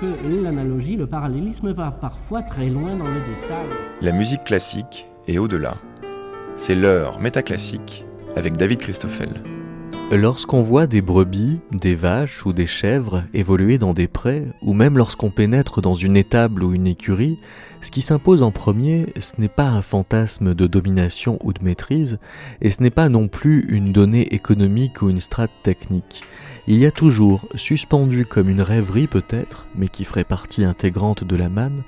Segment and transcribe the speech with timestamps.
[0.00, 3.68] que l'analogie, le parallélisme va parfois très loin dans le détail.
[4.00, 5.74] La musique classique est au-delà.
[6.56, 8.04] C'est l'heure métaclassique
[8.36, 9.30] avec David Christoffel.
[10.12, 14.98] Lorsqu'on voit des brebis, des vaches ou des chèvres évoluer dans des prés, ou même
[14.98, 17.38] lorsqu'on pénètre dans une étable ou une écurie,
[17.80, 22.18] ce qui s'impose en premier, ce n'est pas un fantasme de domination ou de maîtrise,
[22.60, 26.22] et ce n'est pas non plus une donnée économique ou une strate technique.
[26.66, 31.36] Il y a toujours, suspendu comme une rêverie peut-être, mais qui ferait partie intégrante de
[31.36, 31.82] la manne,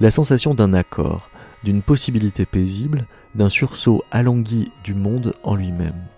[0.00, 1.30] la sensation d'un accord,
[1.64, 6.08] d'une possibilité paisible, d'un sursaut alangui du monde en lui-même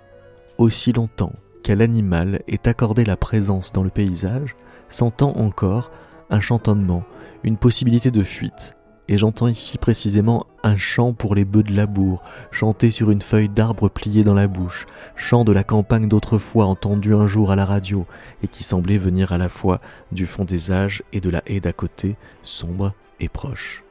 [0.61, 4.57] aussi longtemps qu'à l'animal est accordée la présence dans le paysage,
[4.89, 5.91] s'entend encore
[6.29, 7.05] un chantonnement,
[7.43, 8.77] une possibilité de fuite.
[9.11, 13.49] Et j'entends ici précisément un chant pour les bœufs de labour, chanté sur une feuille
[13.49, 14.87] d'arbre pliée dans la bouche,
[15.17, 18.07] chant de la campagne d'autrefois entendu un jour à la radio,
[18.45, 19.81] et qui semblait venir à la fois
[20.13, 22.15] du fond des âges et de la haie d'à côté,
[22.45, 23.83] sombre et proche.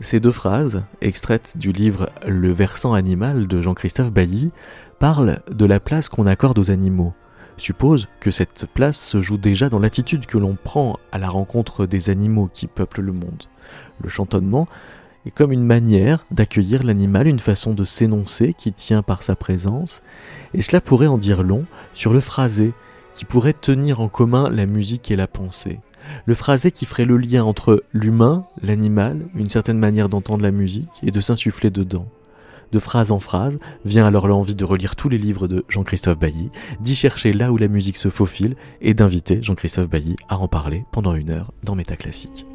[0.00, 4.50] Ces deux phrases, extraites du livre Le versant animal de Jean-Christophe Bailly,
[4.98, 7.14] parle de la place qu'on accorde aux animaux,
[7.56, 11.86] suppose que cette place se joue déjà dans l'attitude que l'on prend à la rencontre
[11.86, 13.44] des animaux qui peuplent le monde.
[14.02, 14.66] Le chantonnement
[15.26, 20.02] est comme une manière d'accueillir l'animal, une façon de s'énoncer qui tient par sa présence,
[20.54, 22.72] et cela pourrait en dire long sur le phrasé
[23.14, 25.80] qui pourrait tenir en commun la musique et la pensée.
[26.26, 31.00] Le phrasé qui ferait le lien entre l'humain, l'animal, une certaine manière d'entendre la musique
[31.02, 32.08] et de s'insuffler dedans
[32.72, 36.50] de phrase en phrase, vient alors l'envie de relire tous les livres de Jean-Christophe Bailly,
[36.80, 40.84] d'y chercher là où la musique se faufile et d'inviter Jean-Christophe Bailly à en parler
[40.90, 42.46] pendant une heure dans Métaclassique.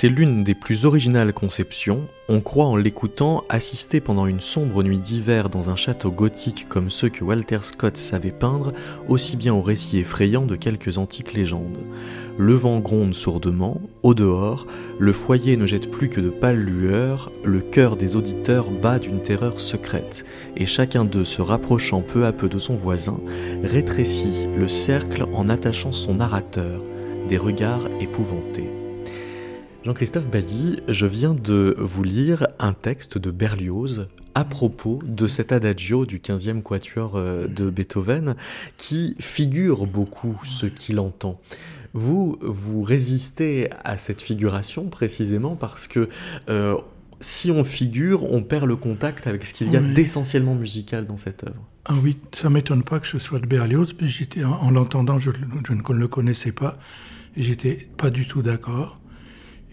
[0.00, 4.98] C'est l'une des plus originales conceptions, on croit en l'écoutant assister pendant une sombre nuit
[4.98, 8.72] d'hiver dans un château gothique comme ceux que Walter Scott savait peindre,
[9.08, 11.80] aussi bien au récit effrayant de quelques antiques légendes.
[12.38, 14.68] Le vent gronde sourdement, au dehors,
[15.00, 19.20] le foyer ne jette plus que de pâles lueurs, le cœur des auditeurs bat d'une
[19.20, 20.24] terreur secrète,
[20.56, 23.18] et chacun d'eux se rapprochant peu à peu de son voisin,
[23.64, 26.84] rétrécit le cercle en attachant son narrateur,
[27.28, 28.77] des regards épouvantés.
[29.88, 35.50] Jean-Christophe Bailly, je viens de vous lire un texte de Berlioz à propos de cet
[35.50, 38.36] adagio du 15e quatuor euh, de Beethoven
[38.76, 41.40] qui figure beaucoup ce qu'il entend.
[41.94, 46.10] Vous, vous résistez à cette figuration précisément parce que
[46.50, 46.76] euh,
[47.20, 51.16] si on figure, on perd le contact avec ce qu'il y a d'essentiellement musical dans
[51.16, 51.66] cette œuvre.
[51.86, 55.30] Ah oui, ça m'étonne pas que ce soit de Berlioz, j'étais en, l'entendant, je,
[55.66, 56.78] je, ne le connaissais pas,
[57.38, 58.98] et j'étais pas du tout d'accord.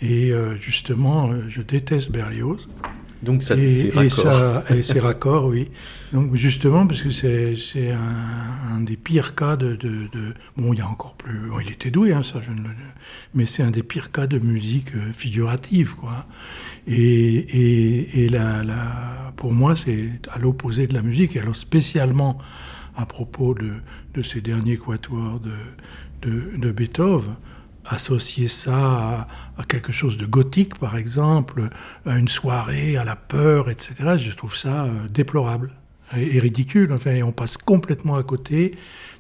[0.02, 2.68] Et euh, justement, euh, je déteste Berlioz.
[3.24, 4.72] Donc ça, c'est raccord.
[4.72, 5.70] Et, c'est raccord, oui.
[6.12, 10.80] Donc justement, parce que c'est un, un, des pires cas de, de, de, Bon, il
[10.80, 11.50] y a encore plus...
[11.50, 12.74] Bon, il était doué, hein, ça, je ne le...
[13.34, 16.28] Mais c'est un des pires cas de musique euh, figurative, quoi.
[16.88, 21.36] Et, et, et la, la, pour moi, c'est à l'opposé de la musique.
[21.36, 22.38] Et alors spécialement
[22.96, 23.72] à propos de,
[24.14, 27.36] de ces derniers quatuors de, de Beethoven,
[27.88, 29.28] associer ça
[29.58, 31.70] à, quelque chose de gothique, par exemple,
[32.06, 35.72] à une soirée, à la peur, etc., je trouve ça euh, déplorable
[36.18, 36.92] et, ridicule.
[36.94, 38.76] Enfin, on passe complètement à côté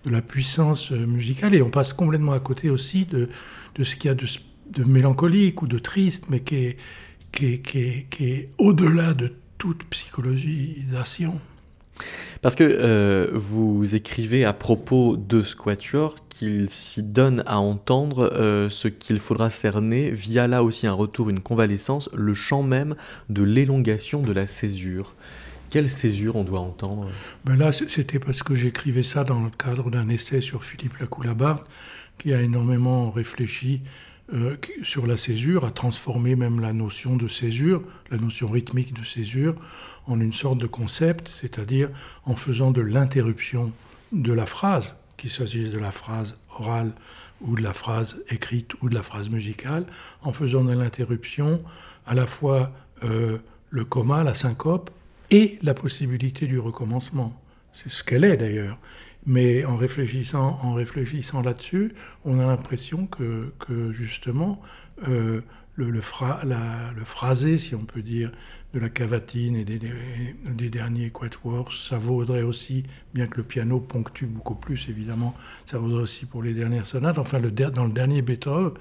[0.05, 3.29] de la puissance euh, musicale et on passe complètement à côté aussi de,
[3.75, 4.27] de ce qu'il y a de,
[4.71, 6.77] de, mélancolique ou de triste, mais qui est,
[7.31, 11.39] qui est, qui est au-delà de toute psychologisation.
[12.45, 18.69] Parce que euh, vous écrivez à propos de Squatior qu'il s'y donne à entendre euh,
[18.69, 22.93] ce qu'il faudra cerner via là aussi un retour, une convalescence, le champ même
[23.29, 25.15] de l'élongation de la césure.
[25.71, 27.09] Quelle césure on doit entendre?
[27.45, 31.63] Ben Là, c'était parce que j'écrivais ça dans le cadre d'un essai sur Philippe Lacoulabart,
[32.19, 33.81] qui a énormément réfléchi
[34.33, 39.05] euh, sur la césure, a transformé même la notion de césure, la notion rythmique de
[39.05, 39.55] césure,
[40.07, 41.89] en une sorte de concept, c'est-à-dire
[42.25, 43.71] en faisant de l'interruption
[44.11, 46.93] de la phrase, qu'il s'agisse de la phrase orale
[47.41, 49.85] ou de la phrase écrite ou de la phrase musicale,
[50.21, 51.61] en faisant de l'interruption
[52.05, 52.71] à la fois
[53.03, 54.89] euh, le coma, la syncope
[55.31, 57.39] et la possibilité du recommencement.
[57.73, 58.77] C'est ce qu'elle est d'ailleurs.
[59.25, 61.93] Mais en réfléchissant, en réfléchissant là-dessus,
[62.25, 64.61] on a l'impression que, que, justement,
[65.07, 65.41] euh,
[65.75, 68.31] le, phrasé, si on peut dire,
[68.75, 71.11] de la cavatine et des, derniers
[71.71, 72.83] ça vaudrait aussi,
[73.13, 75.33] bien que le piano ponctue beaucoup plus, évidemment,
[75.65, 77.17] ça vaudrait aussi pour les dernières sonates.
[77.17, 78.73] Enfin, dans le dernier Beethoven,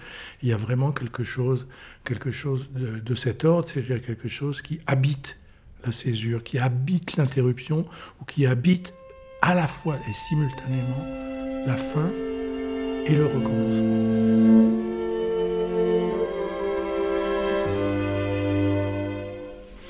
[0.42, 1.68] il y a vraiment quelque chose,
[2.04, 5.38] quelque chose de, de cet ordre, c'est-à-dire quelque chose qui habite
[5.86, 7.86] la césure, qui habite l'interruption,
[8.20, 8.92] ou qui habite
[9.42, 11.06] à la fois et simultanément
[11.66, 12.10] la fin
[13.06, 14.73] et le recommencement.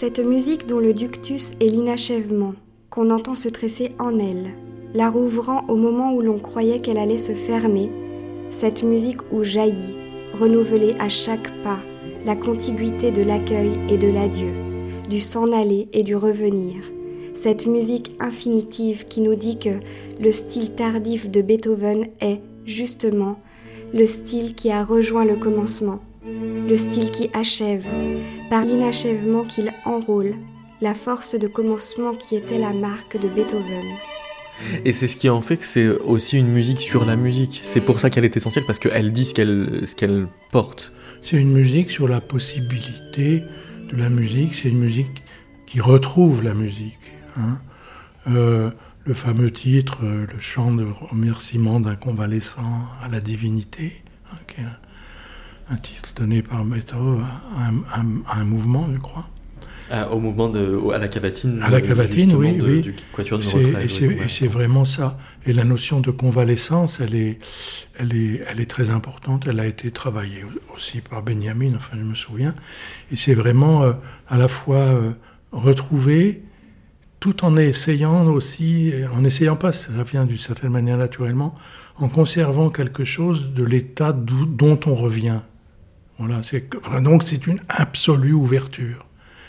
[0.04, 2.52] Cette musique dont le ductus est l'inachèvement,
[2.90, 4.50] qu'on entend se tresser en elle,
[4.92, 7.90] la rouvrant au moment où l'on croyait qu'elle allait se fermer,
[8.50, 9.96] cette musique où jaillit,
[10.38, 11.78] renouvelée à chaque pas,
[12.26, 14.52] la contiguïté de l'accueil et de l'adieu,
[15.08, 16.82] du s'en aller et du revenir,
[17.34, 19.80] cette musique infinitive qui nous dit que
[20.20, 23.38] le style tardif de Beethoven est, justement,
[23.94, 27.84] le style qui a rejoint le commencement, le style qui achève,
[28.50, 30.34] par l'inachèvement qu'il enrôle,
[30.80, 33.84] la force de commencement qui était la marque de Beethoven.
[34.84, 37.60] Et c'est ce qui en fait que c'est aussi une musique sur la musique.
[37.64, 40.92] C'est pour ça qu'elle est essentielle, parce qu'elle dit ce qu'elle, ce qu'elle porte.
[41.22, 43.42] C'est une musique sur la possibilité
[43.92, 45.22] de la musique, c'est une musique
[45.66, 47.12] qui retrouve la musique.
[47.36, 47.58] Hein.
[48.28, 48.70] Euh,
[49.04, 54.60] le fameux titre, euh, le chant de remerciement d'un convalescent à la divinité, hein, qui
[54.60, 54.78] est un,
[55.76, 57.24] titre donné par Beethoven
[57.56, 59.26] à un, mouvement, je crois.
[59.90, 61.60] Ah, au mouvement de, à la cavatine.
[61.62, 62.94] À la cavatine, oui, oui.
[63.18, 65.18] et c'est vraiment ça.
[65.44, 67.38] Et la notion de convalescence, elle est,
[67.98, 69.46] elle est, elle est très importante.
[69.46, 70.44] Elle a été travaillée
[70.74, 72.54] aussi par Benjamin, enfin, je me souviens.
[73.12, 73.92] Et c'est vraiment euh,
[74.28, 74.88] à la fois
[75.52, 76.42] retrouver
[77.24, 81.54] tout en essayant aussi, en essayant pas, ça vient d'une certaine manière naturellement,
[81.96, 85.40] en conservant quelque chose de l'état dont on revient.
[86.18, 86.40] Voilà,
[87.00, 89.06] donc c'est une absolue ouverture,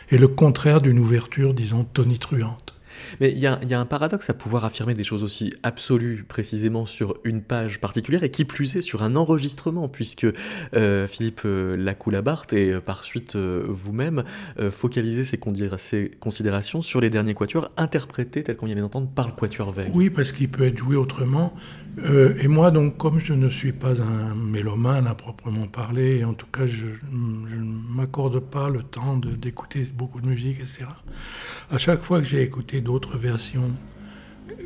[0.09, 2.75] et le contraire d'une ouverture, disons, tonitruante.
[3.19, 7.17] Mais il y, a un paradoxe à pouvoir affirmer des choses aussi absolues précisément sur
[7.23, 10.27] une page particulière et qui plus est sur un enregistrement, puisque
[10.75, 14.23] euh, Philippe euh, Lacoulabart et euh, par suite vous-même
[14.71, 15.39] focalisez ces,
[15.77, 19.91] ces, considérations sur les derniers quatuors interprétés tels qu'on vient d'entendre par le quatuor Veil.
[19.93, 21.53] Oui, parce qu'il peut être joué autrement.
[22.03, 26.33] Et moi, donc, comme je ne suis pas un mélomane à proprement parler, et en
[26.33, 30.85] tout cas, je, ne m'accorde pas le temps d'écouter beaucoup de musique, etc.
[31.71, 33.71] À chaque fois que j'ai écouté d'autres versions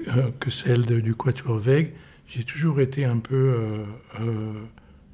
[0.07, 1.93] euh, que celle du Quatuor Veig,
[2.27, 3.83] j'ai toujours été un peu euh,
[4.21, 4.53] euh,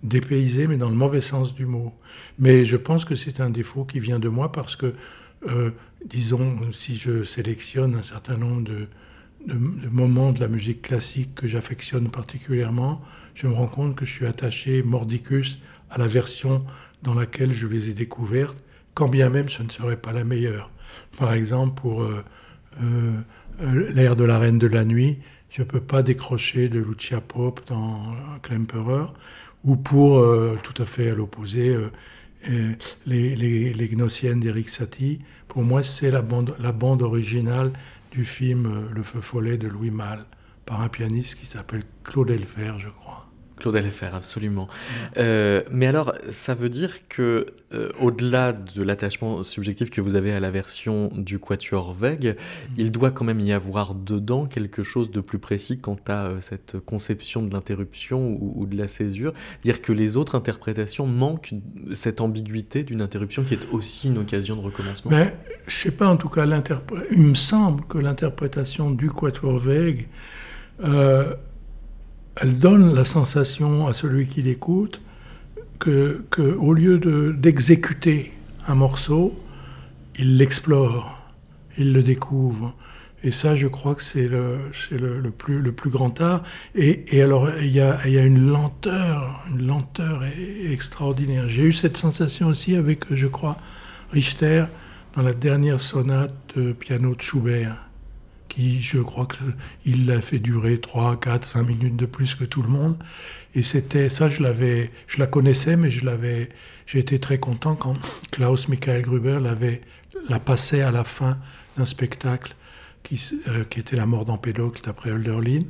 [0.03, 1.93] dépaysé, mais dans le mauvais sens du mot.
[2.39, 4.93] Mais je pense que c'est un défaut qui vient de moi parce que,
[6.03, 8.87] disons, si je sélectionne un certain nombre de,
[9.45, 13.01] de moments de la musique classique que j'affectionne particulièrement,
[13.35, 15.59] je me rends compte que je suis attaché mordicus
[15.89, 16.65] à la version
[17.03, 18.57] dans laquelle je les ai découvertes,
[18.93, 20.71] quand bien même ce ne serait pas la meilleure.
[21.17, 22.23] Par exemple, pour euh,
[22.81, 27.21] euh, l'air de la Reine de la Nuit, je ne peux pas décrocher de Lucia
[27.21, 29.05] Pope dans Klemperer,
[29.63, 31.77] ou pour, euh, tout à fait à l'opposé,
[32.47, 35.19] les, les, les, Gnossiennes d'Eric Satie.
[35.47, 37.73] Pour moi, c'est la bande, la bande originale
[38.15, 40.25] du film Le Feu Follet de Louis Malle,
[40.65, 43.24] par un pianiste qui s'appelle Claude Elfer, je crois.
[43.57, 44.67] Claude Alfer, absolument.
[45.17, 50.33] Euh, mais alors, ça veut dire que, euh, au-delà de l'attachement subjectif que vous avez
[50.33, 52.73] à la version du Quatuor Veg, mm.
[52.77, 56.37] il doit quand même y avoir dedans quelque chose de plus précis quant à euh,
[56.41, 59.33] cette conception de l'interruption ou, de la césure.
[59.63, 61.53] Dire que les autres interprétations manquent
[61.93, 65.11] cette ambiguïté d'une interruption qui est aussi une occasion de recommencement.
[65.11, 65.35] Mais
[65.67, 66.45] je sais pas, en tout cas,
[67.11, 70.07] il me semble que l'interprétation du Quatuor Veg
[72.41, 75.01] elle donne la sensation à celui qui l'écoute
[75.79, 78.33] que, que, au lieu d'exécuter
[78.67, 79.37] un morceau,
[80.17, 81.21] il l'explore,
[81.77, 82.75] il le découvre.
[83.23, 84.59] Et ça, je crois que c'est le,
[84.91, 86.43] le, plus, le plus grand art.
[86.75, 90.23] Et, et alors, il y a, y a, une lenteur, une lenteur
[90.69, 91.49] extraordinaire.
[91.49, 93.57] J'ai eu cette sensation aussi avec, je crois,
[94.11, 94.65] Richter
[95.15, 97.84] dans la dernière sonate de piano de Schubert
[98.55, 99.27] qui, je crois
[99.83, 102.95] qu'il l'a fait durer 3, 4, 5 minutes de plus que tout le monde.
[103.53, 104.41] Et c'était ça, je
[105.07, 106.05] je la connaissais, mais je
[106.87, 107.95] j'ai été très content quand
[108.31, 109.81] Klaus Michael Gruber l'avait,
[110.29, 111.37] la passait à la fin
[111.75, 112.55] d'un spectacle
[113.03, 115.63] qui, euh, était La mort d'Empédocle d'après Hölderlin.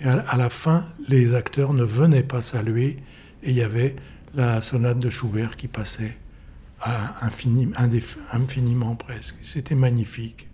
[0.00, 2.98] Et à, la fin, les acteurs ne venaient pas saluer
[3.42, 3.94] et il y avait
[4.34, 6.16] la sonate de Schubert qui passait
[8.32, 9.36] infiniment presque.
[9.42, 10.48] C'était magnifique.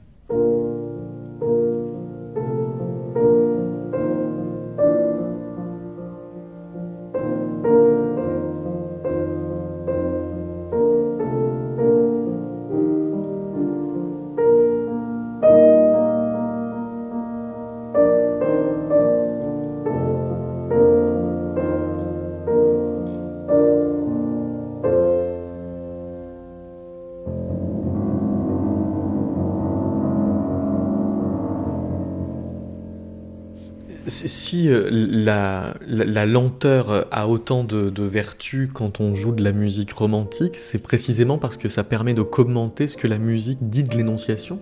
[34.59, 39.93] Si euh, la, lenteur a autant de, de vertus quand on joue de la musique
[39.93, 43.97] romantique, c'est précisément parce que ça permet de commenter ce que la musique dit de
[43.97, 44.59] l'énonciation?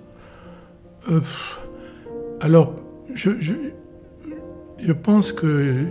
[1.10, 1.20] Euh,
[2.40, 2.74] Alors,
[3.14, 5.84] je, je, pense que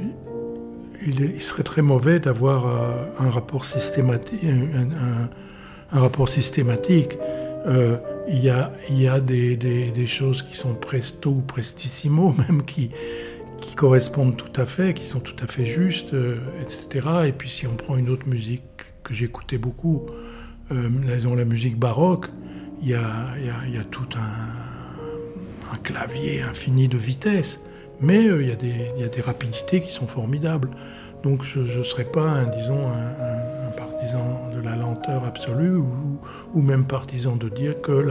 [1.05, 4.43] il, serait très mauvais d'avoir euh, un rapport systématique.
[4.43, 7.17] Un, rapport systématique.
[7.67, 7.97] Euh,
[8.27, 12.35] il y a, il y a des, des, des, choses qui sont presto ou prestissimo,
[12.49, 12.91] même qui,
[13.65, 17.07] qui correspondent tout à fait, qui sont tout à fait justes, euh, etc.
[17.25, 18.63] Et puis si on prend une autre musique
[19.03, 20.05] que j'écoutais beaucoup,
[20.71, 20.89] euh,
[21.23, 22.27] dans la musique baroque,
[22.81, 27.61] il y a, tout un, clavier infini de vitesse,
[27.99, 30.69] mais euh, il y, a des rapidités qui sont formidables.
[31.23, 35.77] Donc je ne serais pas, disons, un, partisan de la lenteur absolue,
[36.53, 38.07] ou, même partisan de dire que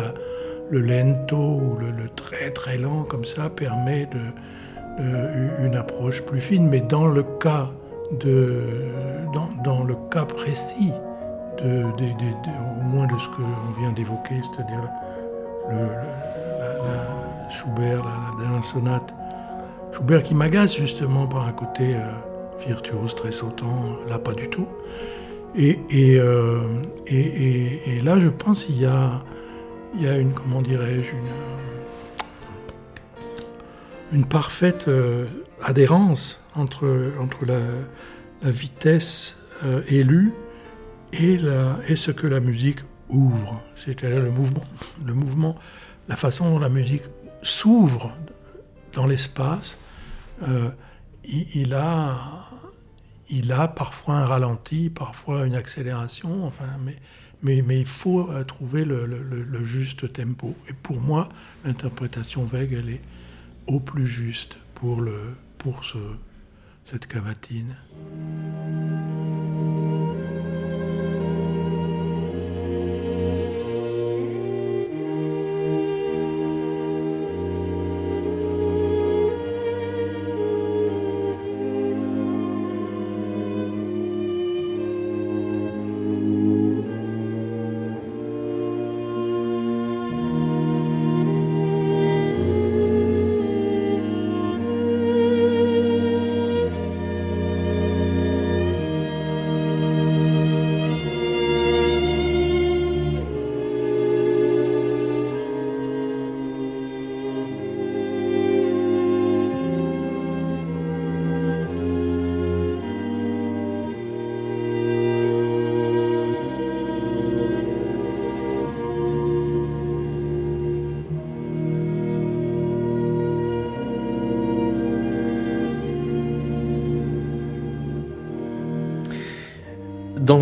[0.71, 4.21] le lento ou le, très très lent comme ça permet de
[4.99, 7.71] une approche plus fine, mais dans le cas,
[8.21, 8.63] de,
[9.33, 10.93] dans, dans le cas précis,
[11.63, 14.83] de, au moins de ce qu'on vient d'évoquer, c'est-à-dire
[17.51, 19.15] Schubert, la, dernière sonate,
[19.93, 22.01] Schubert qui m'agace justement par un côté euh,
[22.67, 24.67] virtuose, très sautant, là pas du tout.
[25.57, 26.61] Et, et, euh,
[27.07, 29.23] et, et là, je pense qu'il y a,
[29.95, 31.31] il y a une, comment dirais-je, une
[34.13, 35.27] une parfaite euh,
[35.63, 37.59] adhérence entre, entre la,
[38.43, 40.33] vitesse euh, élue
[41.15, 44.65] et, la, et ce que la musique ouvre, c'est-à-dire le mouvement,
[45.05, 45.57] le mouvement,
[46.09, 47.05] la façon dont la musique
[47.43, 48.15] s'ouvre
[48.93, 49.79] dans l'espace.
[50.47, 50.71] Euh,
[51.25, 52.17] il, a,
[53.31, 56.67] il a parfois un ralenti, parfois une accélération, enfin,
[57.43, 60.55] mais, mais, il faut trouver le, le, le, juste tempo.
[60.69, 61.31] Et pour moi,
[61.65, 63.01] l'interprétation vague, elle est,
[63.67, 65.99] au plus juste pour, le, pour ce,
[66.87, 67.77] cette cavatine.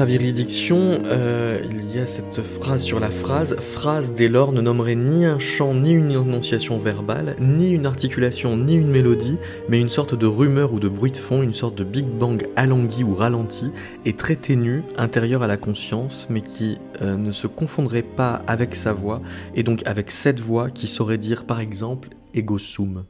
[0.02, 3.54] La viridiction, euh, il y a cette phrase sur la phrase.
[3.60, 8.56] Phrase dès lors ne nommerait ni un chant, ni une énonciation verbale, ni une articulation,
[8.56, 9.36] ni une mélodie,
[9.68, 12.48] mais une sorte de rumeur ou de bruit de fond, une sorte de big bang
[12.56, 13.70] alangui ou ralenti,
[14.04, 18.74] et très ténu, intérieur à la conscience, mais qui euh, ne se confondrait pas avec
[18.74, 19.22] sa voix,
[19.54, 23.04] et donc avec cette voix qui saurait dire par exemple ego sum.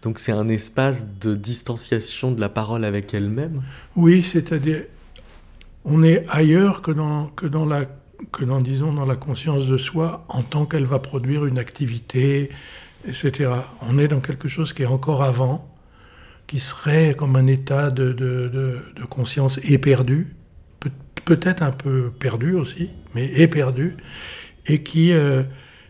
[0.00, 3.60] Donc c'est un espace de distanciation de la parole avec elle-même?
[3.96, 4.84] Oui, c'est-à-dire
[5.84, 7.84] on est ailleurs que dans, que dans la
[8.30, 12.50] que disons, dans la conscience de soi en tant qu'elle va produire une activité,
[13.06, 13.50] etc.
[13.82, 15.68] On est dans quelque chose qui est encore avant,
[16.46, 20.36] qui serait comme un état de, de, de, conscience éperdu,
[21.24, 23.96] peut-être un peu perdu aussi, mais éperdu,
[24.66, 25.42] et qui, euh,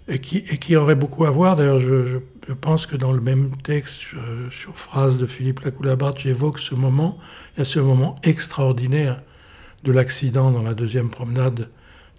[0.08, 1.56] et qui, et qui aurait beaucoup à voir.
[1.56, 2.18] D'ailleurs, je,
[2.60, 4.02] pense que dans le même texte
[4.50, 7.18] sur phrase de Philippe Lacoulabart, j'évoque ce moment,
[7.54, 9.22] il y a ce moment extraordinaire
[9.84, 11.68] de l'accident dans la deuxième promenade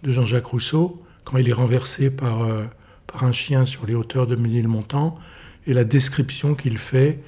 [0.04, 2.66] de Jean-Jacques Rousseau, quand il est renversé par, euh,
[3.08, 5.18] par un chien sur les hauteurs de Ménilmontant,
[5.66, 7.20] et la description qu'il fait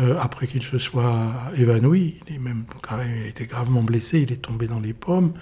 [0.00, 2.16] euh, après qu'il se soit évanoui.
[2.26, 5.32] Il, est même, il a été gravement blessé, il est tombé dans les pommes.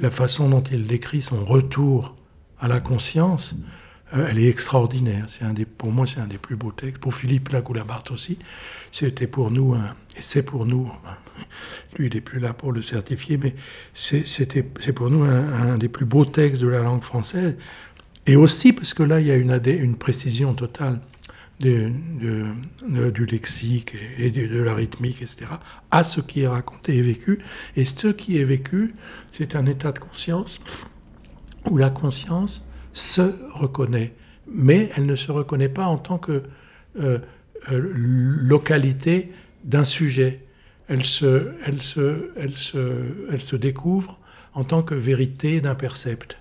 [0.00, 2.16] la façon dont il décrit son retour
[2.58, 3.54] à la conscience,
[4.12, 5.26] euh, elle est extraordinaire.
[5.28, 6.98] C'est un des, pour moi, c'est un des plus beaux textes.
[6.98, 8.38] Pour Philippe Lacoulabart aussi,
[8.92, 10.90] c'était pour nous, et c'est pour nous,
[11.98, 13.54] lui, il n'est plus là pour le certifier, mais
[13.94, 17.56] c'est pour nous un, des plus beaux textes de la langue française.
[18.26, 21.00] Et aussi parce que là, il y a une, précision totale
[21.60, 25.46] du lexique et, de, la rythmique, etc.,
[25.90, 27.40] à ce qui est raconté et vécu.
[27.76, 28.94] Et ce qui est vécu,
[29.32, 30.60] c'est un état de conscience
[31.70, 32.62] où la conscience
[32.94, 34.14] se reconnaît,
[34.46, 36.44] mais elle ne se reconnaît pas en tant que
[36.98, 37.18] euh,
[37.70, 39.32] euh, localité
[39.64, 40.40] d'un sujet.
[40.88, 44.18] Elle se, elle, se, elle, se, elle se découvre
[44.54, 46.38] en tant que vérité d'un percept.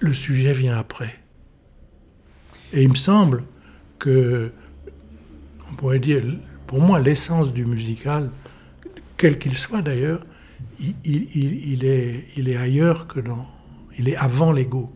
[0.00, 1.18] Le sujet vient après.
[2.72, 3.42] Et il me semble
[3.98, 4.52] que,
[5.70, 6.22] on pourrait dire,
[6.66, 8.30] pour moi, l'essence du musical,
[9.16, 10.24] quel qu'il soit d'ailleurs,
[10.78, 13.46] il, est, il est ailleurs que dans,
[14.00, 14.90] il est avant l'ego.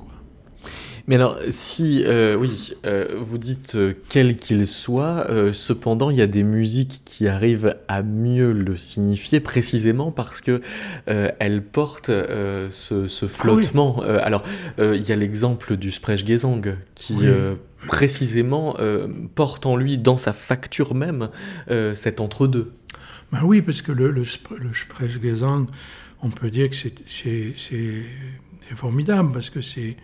[1.07, 6.23] Mais alors, si, euh, oui, euh, vous dites euh, quel qu'il soit, cependant, il y
[6.23, 10.63] a des musiques qui arrivent à mieux le signifier précisément parce que
[11.07, 14.01] elles portent ce, ce, ah flottement.
[14.01, 14.43] alors,
[14.79, 17.17] il y a l'exemple du Sprechgesang qui
[17.87, 18.77] précisément
[19.35, 21.29] porte en lui, dans sa facture même,
[21.95, 22.73] cet entre-deux.
[23.33, 25.67] Ben oui, parce que le, le, le Sprechgesang,
[26.23, 26.95] on peut dire que c'est
[28.69, 29.97] c'est formidable parce que c'est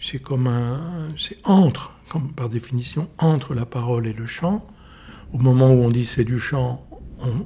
[0.00, 4.66] c'est comme un c'est entre comme par définition entre la parole et le chant.
[5.32, 6.86] Au moment où on dit c'est du chant,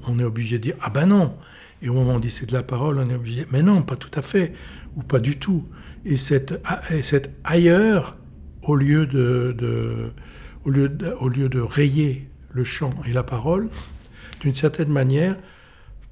[0.07, 1.35] on, est obligé de dire ah ben non.
[1.83, 3.83] Et au moment où on dit c'est de la parole, on est obligé mais non,
[3.83, 4.53] pas tout à fait
[4.97, 5.67] ou pas du tout.
[6.05, 6.63] Et cette
[7.03, 8.17] cette ailleurs
[8.63, 10.13] au lieu de, de
[10.65, 13.69] au lieu de, au lieu de rayer le chant et la parole,
[14.41, 15.37] d'une certaine manière,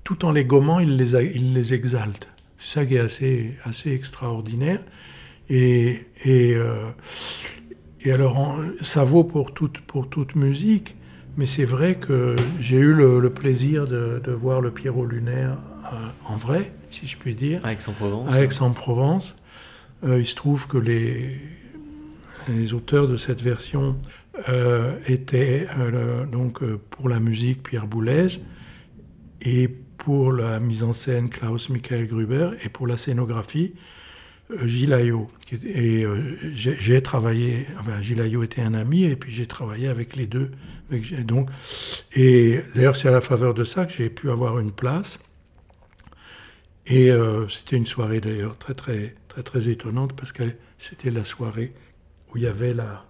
[0.04, 2.28] tout en les gommant, il les, il les exalte.
[2.58, 4.80] C'est ça qui est assez, assez extraordinaire.
[5.48, 6.90] Et, et, euh,
[8.00, 10.96] et alors, ça vaut pour toute, pour toute musique,
[11.36, 15.56] mais c'est vrai que j'ai eu le, plaisir de, de, voir le Pierrot lunaire
[15.92, 17.64] euh, en vrai, si je puis dire.
[17.64, 18.34] À Aix-en-Provence.
[18.34, 19.36] À Aix-en-Provence.
[20.04, 21.40] Euh, il se trouve que les,
[22.48, 23.96] les auteurs de cette version
[25.08, 25.66] étaient
[26.30, 28.40] donc pour la musique Pierre Boulez
[29.42, 29.68] et
[30.08, 33.74] pour la mise en scène Klaus Michael Gruber et pour la scénographie
[34.50, 35.28] euh, Gilles Ayot.
[35.52, 40.16] Et euh, j'ai travaillé, enfin Gilles Ayot était un ami et puis j'ai travaillé avec
[40.16, 40.50] les deux.
[41.26, 41.50] Donc,
[42.14, 45.20] et d'ailleurs c'est à la faveur de ça que j'ai pu avoir une place.
[46.86, 50.44] Et euh, c'était une soirée d'ailleurs très très très très étonnante parce que
[50.78, 51.74] c'était la soirée
[52.30, 53.04] où il y avait la,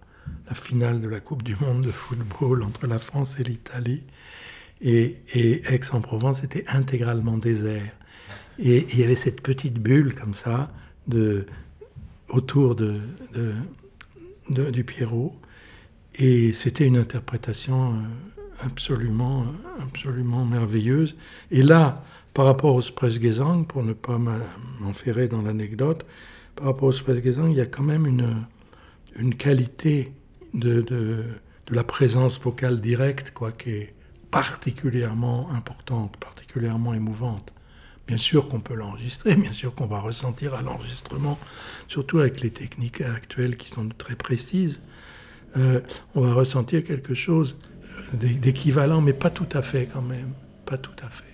[0.49, 4.03] la finale de la Coupe du Monde de football entre la France et l'Italie.
[4.81, 7.93] Et, Aix-en-Provence était intégralement désert.
[8.59, 10.73] Et il y avait cette petite bulle comme ça
[11.07, 11.47] de,
[12.29, 13.01] autour de,
[14.51, 15.35] du Pierrot.
[16.15, 17.97] Et c'était une interprétation euh,
[18.61, 19.47] absolument,
[19.81, 21.17] absolument merveilleuse.
[21.51, 22.03] Et là,
[22.35, 24.19] par rapport au Sprechgesang, pour ne pas
[24.81, 26.05] m'enferrer dans l'anecdote,
[26.57, 28.45] par rapport au Sprechgesang, il y a quand même une,
[29.17, 30.13] une qualité
[30.55, 31.25] de, de,
[31.67, 33.95] de la présence vocale directe quoi, qui est,
[34.31, 37.53] particulièrement importante, particulièrement émouvante.
[38.07, 41.39] Bien sûr qu'on peut l'enregistrer, bien sûr qu'on va ressentir à l'enregistrement,
[41.89, 44.81] surtout avec les techniques actuelles qui sont très précises,
[45.57, 45.81] euh,
[46.15, 47.57] on va ressentir quelque chose
[48.15, 50.33] euh, d'équivalent, mais pas tout à fait quand même,
[50.67, 51.25] pas tout à fait.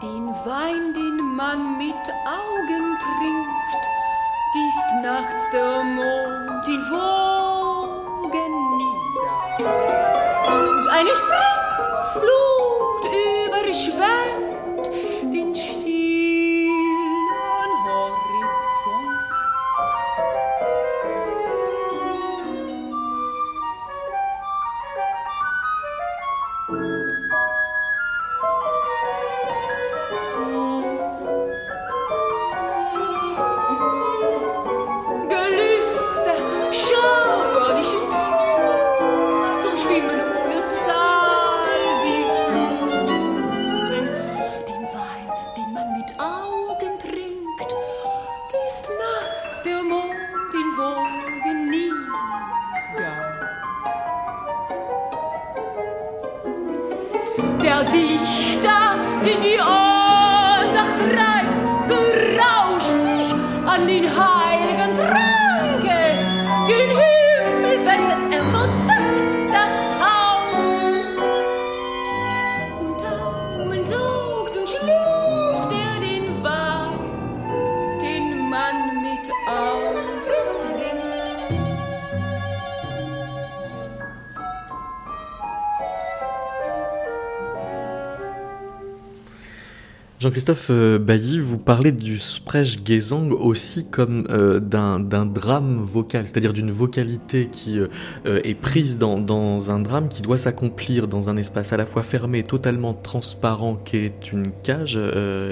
[0.00, 1.92] Den Wein, den man mit
[2.24, 3.84] Augen trinkt,
[5.02, 10.27] nachts der Mond Wogen nieder.
[10.90, 12.24] Eine Springflut
[13.46, 14.47] überschwemmt
[50.60, 53.16] In Wogen nieder.
[57.62, 59.97] Der Dichter, den die Andacht
[90.28, 96.70] Jean-Christophe euh, Bailly, vous parlez du Sprechgesang aussi comme euh, d'un drame vocal, c'est-à-dire d'une
[96.70, 97.86] vocalité qui euh,
[98.44, 102.42] est prise dans, un drame qui doit s'accomplir dans un espace à la fois fermé,
[102.42, 104.98] totalement transparent, qu'est une cage,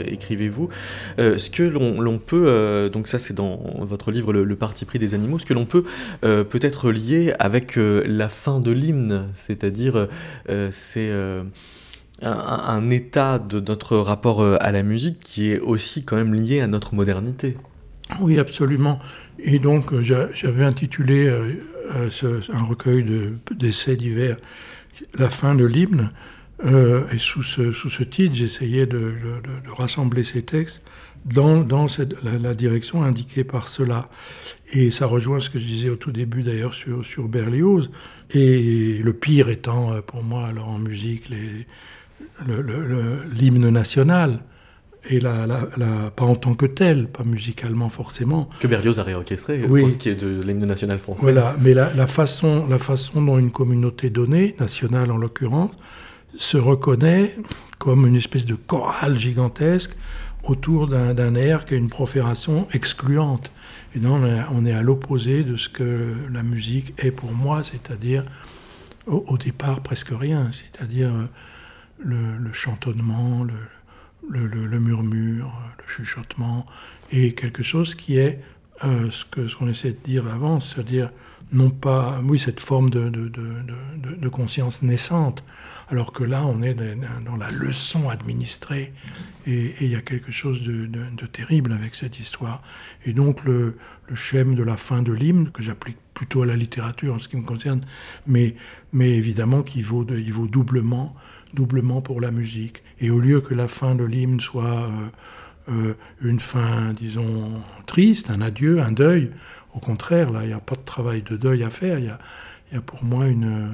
[0.06, 0.68] écrivez-vous.
[1.16, 5.14] Ce que l'on peut, donc ça c'est dans votre livre le, le parti pris des
[5.14, 5.84] animaux, ce que l'on peut
[6.20, 10.08] peut-être lier avec la fin de l'hymne, c'est-à-dire
[10.70, 11.10] c'est...
[12.22, 16.60] un, état de notre rapport euh, à la musique qui est aussi quand même lié
[16.60, 17.56] à notre modernité.
[18.20, 18.98] Oui, absolument.
[19.38, 21.52] Et donc, euh, j'a- j'avais intitulé euh,
[22.52, 24.36] un recueil de- d'essais divers
[25.18, 26.10] La fin de l'hymne.
[26.64, 29.12] Et sous ce, sous ce titre, j'essayais de,
[29.76, 30.82] rassembler ces textes
[31.26, 34.08] dans, dans cette- la, la direction indiquée par cela.
[34.72, 37.90] Et ça rejoint ce que je disais au tout début d'ailleurs sur, sur Berlioz.
[38.30, 41.66] Et le pire étant pour moi alors en musique les- le- le- le-
[43.32, 44.40] l'hymne national.
[45.08, 49.04] Et la, la- la- pas en tant que tel, pas musicalement forcément, Que Berlioz a
[49.04, 49.82] réorchestré Oui.
[49.82, 51.22] pour ce qui est de l'hymne national français.
[51.22, 55.70] voilà, mais la, façon, la façon dont une communauté donnée, nationale en l'occurrence,
[56.36, 57.36] se reconnaît
[57.78, 59.96] comme une espèce de chorale gigantesque
[60.42, 63.52] autour d'un air qui a une profération excluante.
[63.94, 67.30] Et donc on est, on est à l'opposé de ce que la musique est pour
[67.32, 68.24] moi, c'est-à-dire
[69.06, 71.26] au, au départ presque rien, c'est-à-dire euh,
[71.98, 73.46] le, chantonnement,
[74.28, 76.66] le, murmure, le chuchotement,
[77.12, 78.40] et quelque chose qui est
[78.84, 81.10] euh, ce que ce qu'on essaie de dire avant, c'est-à-dire
[81.52, 85.44] non pas, oui, cette forme de, conscience naissante,
[85.88, 88.92] alors que là, on est dans la leçon administrée,
[89.46, 92.62] et il y a quelque chose de, terrible avec cette histoire.
[93.04, 93.76] Et donc, le,
[94.08, 97.28] le schème de la fin de l'hymne, que j'applique plutôt à la littérature en ce
[97.28, 97.80] qui me concerne,
[98.26, 98.56] mais,
[98.92, 101.14] mais évidemment qu'il vaut, vaut doublement,
[101.54, 102.82] doublement pour la musique.
[103.00, 104.90] Et au lieu que la fin de l'hymne soit euh,
[105.68, 109.30] euh, une fin, disons, triste, un adieu, un deuil,
[109.74, 111.98] au contraire, là, il n'y a pas de travail de deuil à faire.
[111.98, 112.18] Il y a,
[112.72, 113.70] y a pour moi une,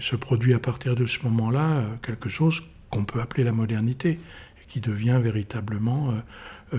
[0.00, 4.20] se produit à partir de ce moment-là euh, quelque chose qu'on peut appeler la modernité
[4.60, 6.12] et qui devient véritablement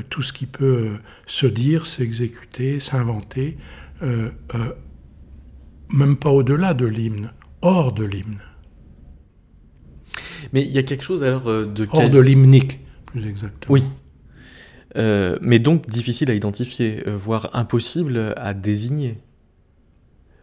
[0.09, 0.91] tout ce qui peut
[1.25, 3.57] se dire, s'exécuter, s'inventer,
[5.89, 7.31] même pas au-delà de l'hymne,
[7.63, 8.41] hors de l'hymne,
[10.51, 13.71] Mais il y a quelque chose alors euh, de hors quasi- de l'hymnique, plus exactement.
[13.73, 13.83] Oui.
[14.95, 19.17] Euh, mais donc difficile à identifier, euh, voire impossible à désigner.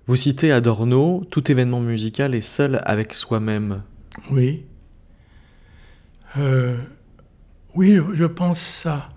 [0.07, 3.83] Vous citez Adorno, tout événement musical est seul avec soi-même.
[4.31, 4.65] Oui.
[6.37, 6.77] Euh,
[7.75, 9.11] oui, je, pense ça.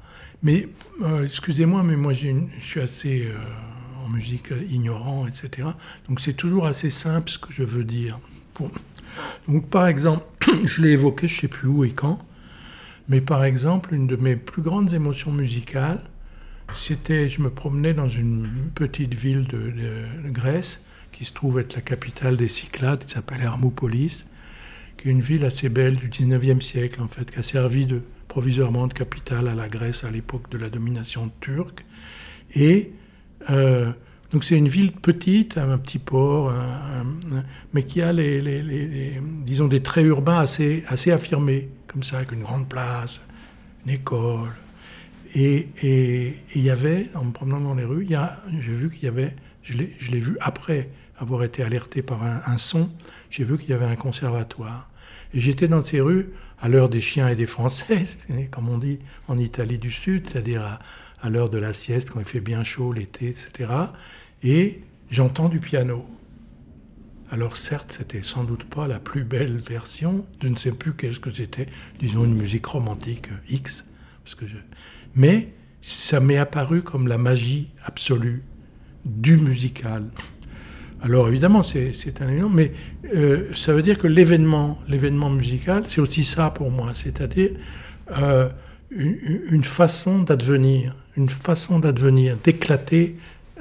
[0.44, 0.68] Mais
[1.02, 2.30] euh, excusez-moi, mais moi je
[2.62, 3.36] suis assez euh,
[4.06, 5.68] en musique ignorant, etc.
[6.08, 8.20] Donc c'est toujours assez simple ce que je veux dire.
[8.54, 8.72] Pour-
[9.48, 10.26] Donc par exemple,
[10.66, 12.20] je l'ai évoqué, je sais plus où et quand,
[13.10, 16.02] mais par exemple, une de mes plus grandes émotions musicales,
[16.76, 19.72] c'était, je me promenais dans une petite ville de
[20.30, 20.80] Grèce
[21.12, 24.26] qui se trouve être la capitale des Cyclades, qui s'appelle Hermopolis,
[24.98, 28.02] qui est une ville assez belle du 19e siècle, en fait, qui a servi de,
[28.28, 31.86] provisoirement de capitale à la Grèce à l'époque de la domination turque.
[32.56, 32.92] Et
[33.50, 33.92] euh,
[34.34, 36.52] Donc c'est une ville petite, un petit port,
[37.72, 42.42] mais qui a les, disons des traits urbains assez, assez affirmés, comme ça, avec une
[42.42, 43.22] grande place,
[43.86, 44.50] une école.
[45.36, 45.70] Et
[46.56, 49.76] il y avait, en me promenant dans les rues, j'ai vu qu'il y avait, je
[49.78, 52.90] l'ai vu après avoir été alerté par un, un son,
[53.30, 54.90] j'ai vu qu'il y avait un conservatoire.
[55.34, 56.30] Et j'étais dans ces rues
[56.62, 58.06] à l'heure des chiens et des Français,
[58.52, 60.80] comme on dit en Italie du Sud, c'est-à-dire
[61.22, 63.72] à, l'heure de la sieste, quand il fait bien chaud l'été, etc.
[64.44, 66.06] Et j'entends du piano.
[67.32, 71.20] Alors certes, c'était sans doute pas la plus belle version, je ne sais plus qu'est-ce
[71.20, 71.68] que c'était,
[72.00, 73.86] disons une musique romantique X,
[74.38, 74.58] que je...
[75.16, 75.50] mais
[75.82, 78.44] ça m'est apparu comme la magie absolue
[79.06, 80.10] du musical.
[81.02, 82.72] Alors évidemment, c'est un événement, mais
[83.14, 87.52] euh, ça veut dire que l'événement, l'événement musical, c'est aussi ça pour moi, c'est-à-dire
[88.18, 88.48] euh,
[88.90, 93.18] une, façon d'advenir, une façon d'advenir, d'éclater,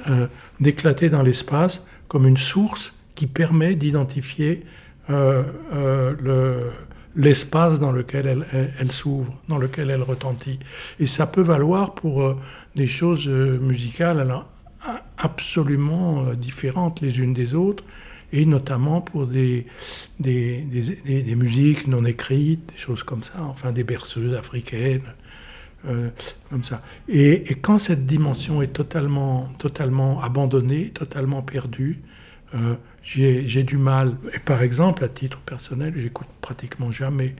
[0.09, 0.27] euh,
[0.61, 4.65] d'éclater dans l'espace comme une source qui permet d'identifier
[7.17, 8.47] l'espace dans lequel
[8.79, 10.59] elle, s'ouvre, dans lequel elle retentit.
[11.01, 12.37] Et ça peut valoir pour
[12.75, 14.21] des choses musicales.
[14.21, 14.49] Alors,
[15.19, 17.85] absolument euh, différentes les unes des autres,
[18.33, 19.67] et notamment pour des,
[20.19, 25.03] des, musiques non écrites, des choses comme ça, enfin des berceuses africaines,
[25.87, 26.11] euh,
[26.51, 26.83] comme ça.
[27.09, 32.01] Et, quand cette dimension est totalement, totalement abandonnée, totalement perdue,
[32.55, 34.17] euh, j'ai du mal.
[34.35, 37.35] Et par exemple, à titre personnel, j'écoute pratiquement jamais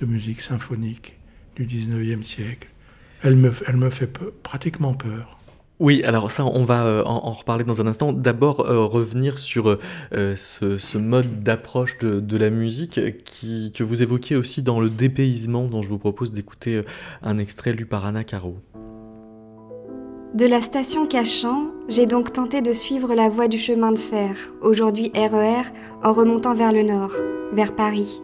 [0.00, 1.16] de musique symphonique
[1.56, 2.68] du 19e siècle.
[3.22, 4.10] Elle me, elle me fait
[4.42, 5.38] pratiquement peur.
[5.78, 8.12] Oui, alors ça, on va euh, en, reparler dans un instant.
[8.12, 14.62] D'abord, euh, revenir sur euh, ce, mode d'approche de, la musique que vous évoquez aussi
[14.62, 16.82] dans le dépaysement, dont je vous propose d'écouter
[17.22, 18.56] un extrait lu par Anna Caro.
[20.34, 24.34] De la station Cachan, j'ai donc tenté de suivre la voie du chemin de fer,
[24.60, 27.12] aujourd'hui RER, e en remontant vers le nord,
[27.52, 28.20] vers Paris,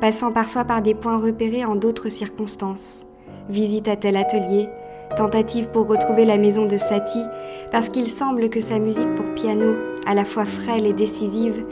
[0.00, 3.06] passant parfois par des points repérés en d'autres circonstances.
[3.48, 4.68] Visite à tel atelier,
[5.16, 7.24] tentative pour retrouver la maison de Satie,
[7.70, 9.74] parce qu'il semble que sa musique pour piano,
[10.06, 11.64] à la fois frêle et décisive,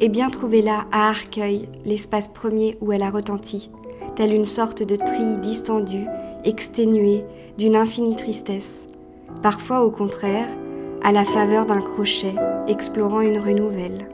[0.00, 3.70] est bien trouvée là, à Arcueil, l'espace premier où elle a retenti,
[4.16, 6.06] telle une sorte de trille distendue,
[6.44, 7.24] exténuée,
[7.58, 8.86] d'une infinie tristesse.
[9.42, 10.48] Parfois, au contraire,
[11.02, 12.34] à la faveur d'un crochet,
[12.66, 14.08] explorant une rue nouvelle.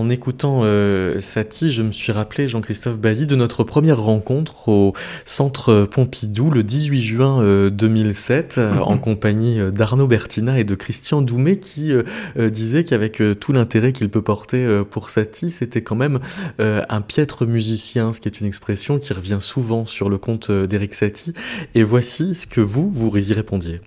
[0.00, 4.94] En écoutant euh, Satie, je me suis rappelé, Jean-Christophe Bailly, de notre première rencontre au
[5.26, 8.82] Centre Pompidou le 18 juin 2007, euh, mhm.
[8.82, 11.92] en compagnie d'Arnaud Bertina et de Christian Doumet, qui
[12.38, 16.18] disait qu'avec tout l'intérêt qu'il peut porter pour Satie, c'était quand même
[16.58, 20.94] un piètre musicien, ce qui est une expression qui revient souvent sur le compte d'Eric
[20.94, 21.34] Satie.
[21.74, 23.80] Et voici ce que vous, vous y répondiez.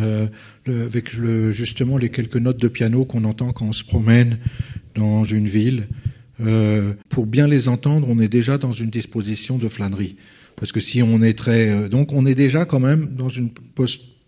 [0.00, 0.28] Euh,
[0.66, 4.38] avec le, justement les quelques notes de piano qu'on entend quand on se promène
[4.94, 5.88] dans une ville.
[6.40, 10.16] Euh, pour bien les entendre, on est déjà dans une disposition de flânerie.
[10.56, 11.68] Parce que si on est très...
[11.68, 13.50] Euh, donc on est déjà quand même dans une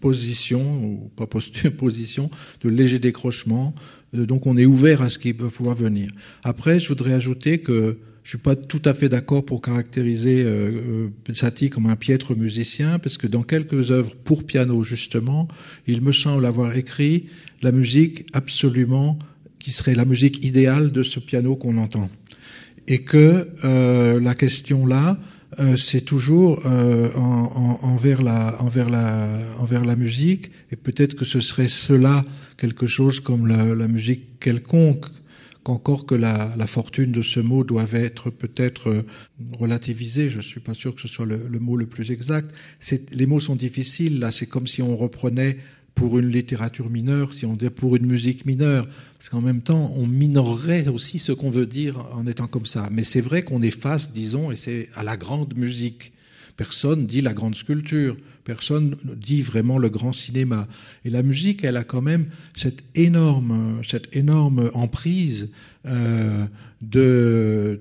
[0.01, 1.27] position, ou pas
[1.79, 2.31] position,
[2.63, 3.75] de léger décrochement.
[4.13, 6.09] donc on est ouvert à ce qui peut pouvoir venir.
[6.43, 11.11] Après, je voudrais ajouter que je suis pas tout à fait d'accord pour caractériser euh,
[11.29, 15.47] euh, Satie comme un piètre musicien, parce que dans quelques œuvres pour piano justement,
[15.87, 17.27] il me semble avoir écrit
[17.61, 19.19] la musique absolument
[19.59, 22.11] qui serait la musique idéale de ce piano qu'on entend,
[22.89, 25.19] et que euh, la question là,
[25.61, 31.15] euh, c'est toujours euh, en, en, envers la envers la envers la musique, et peut-être
[31.15, 32.25] que ce serait cela
[32.57, 35.07] quelque chose comme la, la musique quelconque
[35.65, 39.07] qu'encore que la, la, fortune de ce mot doit être peut-être euh,
[39.59, 42.55] relativisée, je suis pas sûr que ce soit le, le mot le plus exact.
[43.11, 45.59] Les mots sont difficiles, là, c'est comme si on reprenait
[45.95, 49.93] pour une littérature mineure, si on dit pour une musique mineure, parce qu'en même temps,
[49.95, 52.89] on minorerait aussi ce qu'on veut dire en étant comme ça.
[52.93, 56.13] Mais c'est vrai qu'on est face, disons, et c'est à la grande musique.
[56.57, 58.17] Personne dit la grande sculpture.
[58.45, 60.69] Personne dit vraiment le grand cinéma.
[61.05, 65.51] Et la musique, elle a quand même cette énorme, cette énorme emprise
[65.87, 66.45] euh,
[66.83, 67.81] de,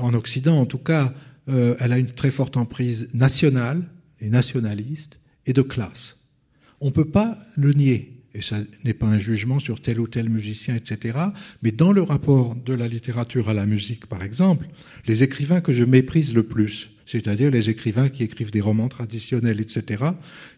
[0.00, 1.12] en Occident en tout cas,
[1.48, 3.82] euh, elle a une très forte emprise nationale
[4.20, 6.16] et nationaliste et de classe.
[6.80, 8.16] On ne peut pas le nier.
[8.32, 11.18] Et ça n'est pas un jugement sur tel ou tel musicien, etc.
[11.62, 14.66] Mais dans le rapport de la littérature à la musique, par exemple,
[15.06, 19.60] les écrivains que je méprise le plus, c'est-à-dire les écrivains qui écrivent des romans traditionnels,
[19.60, 20.04] etc.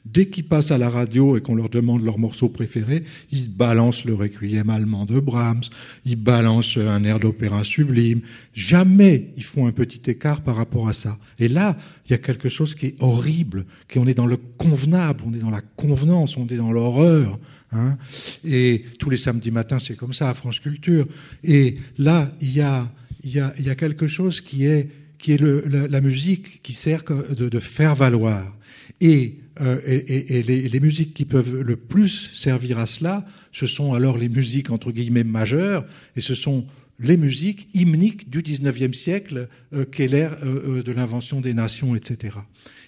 [0.05, 4.05] Dès qu'ils passent à la radio et qu'on leur demande leur morceau préféré, ils balancent
[4.05, 5.62] le requiem allemand de Brahms,
[6.05, 8.21] ils balancent un air d'opéra sublime.
[8.53, 11.17] Jamais ils font un petit écart par rapport à ça.
[11.38, 15.25] Et là, il y a quelque chose qui est horrible, qu'on est dans le convenable,
[15.27, 17.38] on est dans la convenance, on est dans l'horreur.
[17.73, 17.97] Hein
[18.45, 21.07] et tous les samedis matins, c'est comme ça à France Culture.
[21.43, 22.93] Et là, il y a,
[23.25, 24.91] il y a, il y a quelque chose qui est
[25.22, 28.54] qui est la, musique qui sert de, faire valoir.
[29.00, 34.18] Et, euh, et, les, musiques qui peuvent le plus servir à cela, ce sont alors
[34.18, 36.66] les musiques entre guillemets majeures, et ce sont
[36.98, 41.96] les musiques hymniques du 19e siècle, euh, qu'est l'ère euh, euh, de l'invention des nations,
[41.96, 42.38] etc.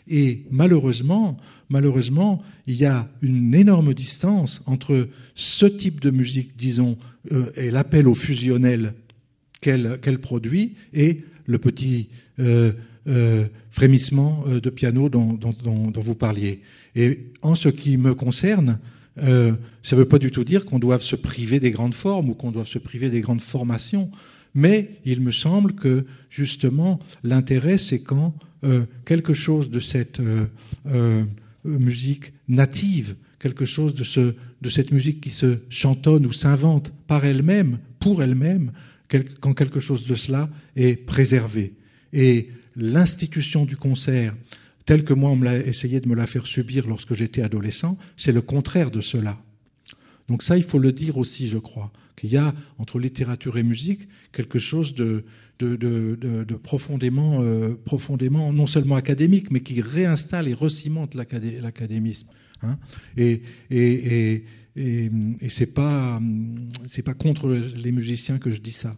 [0.09, 1.37] Et malheureusement,
[1.69, 6.99] malheureusement, il y a une énorme distance entre ce type de musique, disons,
[7.33, 8.95] euh, et l'appel au fusionnel
[9.61, 12.09] qu'elle produit, et le petit
[13.75, 15.39] frémissement euh, de piano dont,
[15.95, 16.61] vous parliez.
[16.95, 18.79] Et en ce qui me concerne,
[19.19, 22.31] euh, ça ne veut pas du tout dire qu'on doive se priver des grandes formes
[22.31, 24.11] ou qu'on doive se priver des grandes formations,
[24.55, 31.25] mais il me semble que justement l'intérêt, c'est quand euh, quelque chose de cette euh,
[31.65, 38.23] musique native, quelque chose de cette musique qui se chantonne ou s'invente par elle-même, pour
[38.23, 38.73] elle-même,
[39.41, 41.75] quand quelque chose de cela est préservé.
[42.15, 44.35] Et l'institution du concert,
[44.87, 47.99] telle que moi on me l'a essayé de me la faire subir lorsque j'étais adolescent,
[48.17, 49.39] c'est le contraire de cela.
[50.29, 53.63] Donc ça, il faut le dire aussi, je crois, qu'il y a entre littérature et
[53.63, 55.25] musique quelque chose de,
[56.63, 62.29] profondément, euh, profondément, non seulement académique, mais qui réinstalle et recimente l'académisme.
[62.63, 62.79] Hein
[63.17, 64.45] et, et,
[64.77, 65.11] et,
[65.49, 66.21] c'est pas
[67.19, 68.97] contre les musiciens que je dis ça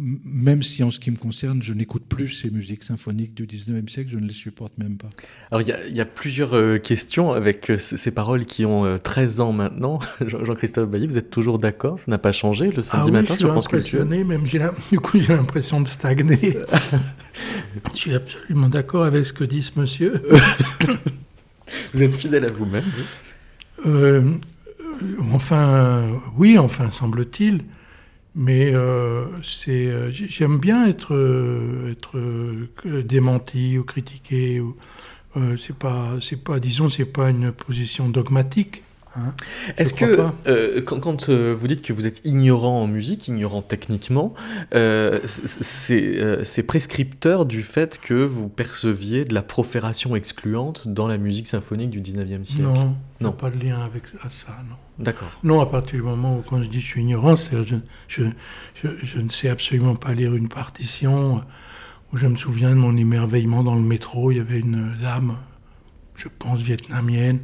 [0.00, 3.88] même si en ce qui me concerne, je n'écoute plus ces musiques symphoniques du 19e
[3.88, 5.10] siècle, je ne les supporte même pas.
[5.50, 8.98] Alors il y, y, a plusieurs euh, questions avec euh, ces paroles qui ont euh,
[8.98, 9.98] 13 ans maintenant.
[10.26, 11.98] Jean-Christophe Bailly, vous êtes toujours d'accord?
[11.98, 14.06] Ça n'a pas changé le samedi ah oui, matin sur France Culture?
[14.06, 14.44] même
[14.90, 16.56] Du coup, j'ai l'impression de stagner.
[17.92, 20.22] je suis absolument d'accord avec ce que dit ce monsieur.
[21.94, 22.84] vous êtes fidèle à vous-même
[23.86, 24.34] euh,
[25.32, 27.64] Enfin, oui, enfin, semble-t-il.
[28.34, 31.94] Mais euh, c'est, euh, j'aime bien être, euh,
[33.04, 34.60] démenti ou critiqué.
[34.60, 34.76] Ou,
[35.36, 38.82] euh, c'est pas, c'est pas, disons, c'est pas une position dogmatique.
[39.16, 39.34] Hein.
[39.76, 43.60] Est-ce que euh, quand, quand euh, vous dites que vous êtes ignorant en musique, ignorant
[43.62, 44.34] techniquement,
[44.74, 51.48] euh, c'est prescripteur du fait que vous perceviez de la profération excluante dans la musique
[51.48, 52.62] symphonique du 19e siècle?
[52.62, 53.32] Non, Non.
[53.32, 54.76] pas de lien avec à ça, non.
[54.98, 55.30] D'accord.
[55.42, 57.76] Non, à partir du moment où, quand je dis je suis ignorant, je,
[58.08, 58.22] je,
[58.74, 61.42] je, je ne sais absolument pas lire une partition.
[62.12, 65.36] Où je me souviens de mon émerveillement dans le métro, il y avait une dame,
[66.16, 67.38] je pense vietnamienne,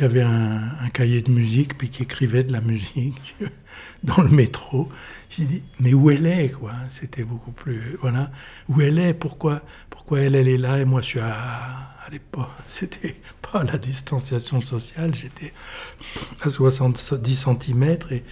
[0.00, 3.36] qui avait un, cahier de musique, puis qui écrivait de la musique
[4.02, 4.88] dans le métro.
[5.28, 6.72] J'ai dit, mais où elle est, quoi?
[6.88, 8.30] C'était beaucoup plus, voilà.
[8.70, 9.12] Où elle est?
[9.12, 10.78] Pourquoi, pourquoi elle, elle est là?
[10.78, 12.48] Et moi je suis à, à l'époque.
[12.66, 13.16] C'était
[13.52, 15.52] pas la distanciation sociale, j'étais
[16.40, 18.24] à 70 cm et,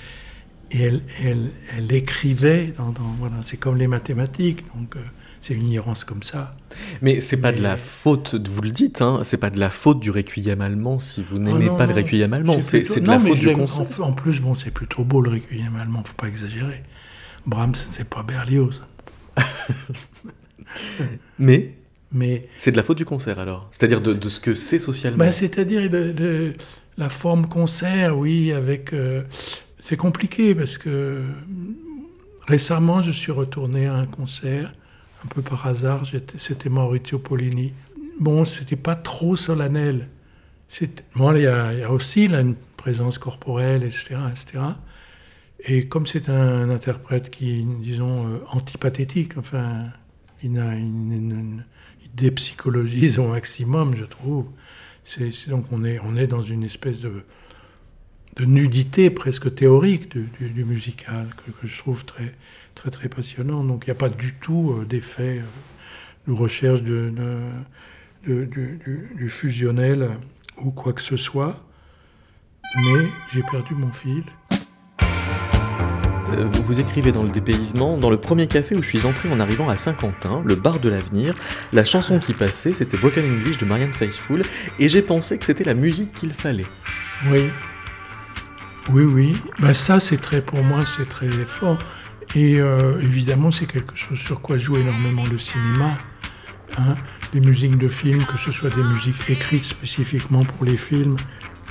[0.71, 5.01] et elle, elle, elle écrivait dans- voilà, c'est comme les mathématiques, donc euh,
[5.41, 6.57] c'est une ignorance comme ça.
[7.03, 10.01] Mais c'est pas de la faute, vous le dites, hein, c'est pas de la faute
[10.01, 13.07] du requiem allemand si vous n'aimez Oh non, pas le requiem allemand, c'est plutôt- de
[13.07, 13.87] non, la faute du concert.
[14.07, 16.83] En, plus, bon, c'est plutôt beau le requiem allemand, faut pas exagérer.
[17.47, 18.83] Brahms, c'est pas Berlioz,
[21.39, 21.75] Mais
[22.11, 25.19] mais c'est de la faute du concert alors, c'est-à-dire de, de ce que c'est socialement.
[25.19, 26.53] Ben, C'est-à-dire le-
[26.97, 28.93] la forme concert, oui, avec.
[28.93, 29.23] euh,
[29.81, 31.23] c'est compliqué parce que
[32.47, 34.73] récemment, je suis retourné à un concert,
[35.29, 36.05] un peu par hasard,
[36.39, 37.75] c'était Maurizio Pollini.
[38.19, 40.09] Bon, c'était pas trop solennel.
[41.17, 44.17] Bon, il y, a, aussi là, une présence corporelle, etc.
[44.31, 44.65] etc.
[45.61, 49.89] Et comme c'est un interprète qui disons, euh, antipathétique, enfin,
[50.43, 51.65] il a une, une- une
[52.05, 54.47] idée psychologie au maximum, je trouve.
[55.49, 57.23] Donc on est, dans une espèce de,
[58.41, 61.27] nudité presque théorique du, musical
[61.61, 62.35] que je trouve très,
[62.79, 63.65] très, très passionnant.
[63.65, 67.11] Donc il n'y a pas du tout euh, d'effet euh, de recherche de,
[68.27, 68.79] de- de-
[69.17, 70.11] du, fusionnel
[70.59, 71.57] ou quoi que ce soit.
[72.77, 74.23] Mais j'ai perdu mon fil.
[76.31, 79.31] Euh, vous, vous écrivez dans le dépaysement, dans le premier café où je suis entré
[79.31, 81.35] en arrivant à Saint-Quentin, le bar de l'avenir,
[81.73, 84.45] la chanson qui passait, c'était Broken English de Marianne Faithfull,
[84.79, 86.67] et j'ai pensé que c'était la musique qu'il fallait.
[87.29, 87.49] Oui.
[88.91, 89.37] Oui, oui.
[89.61, 91.79] Ben ça, c'est très, pour moi, c'est très fort.
[92.35, 95.99] Et euh, évidemment, c'est quelque chose sur quoi joue énormément le cinéma.
[96.77, 96.97] Hein.
[97.33, 101.17] Les musiques de films, que ce soit des musiques écrites spécifiquement pour les films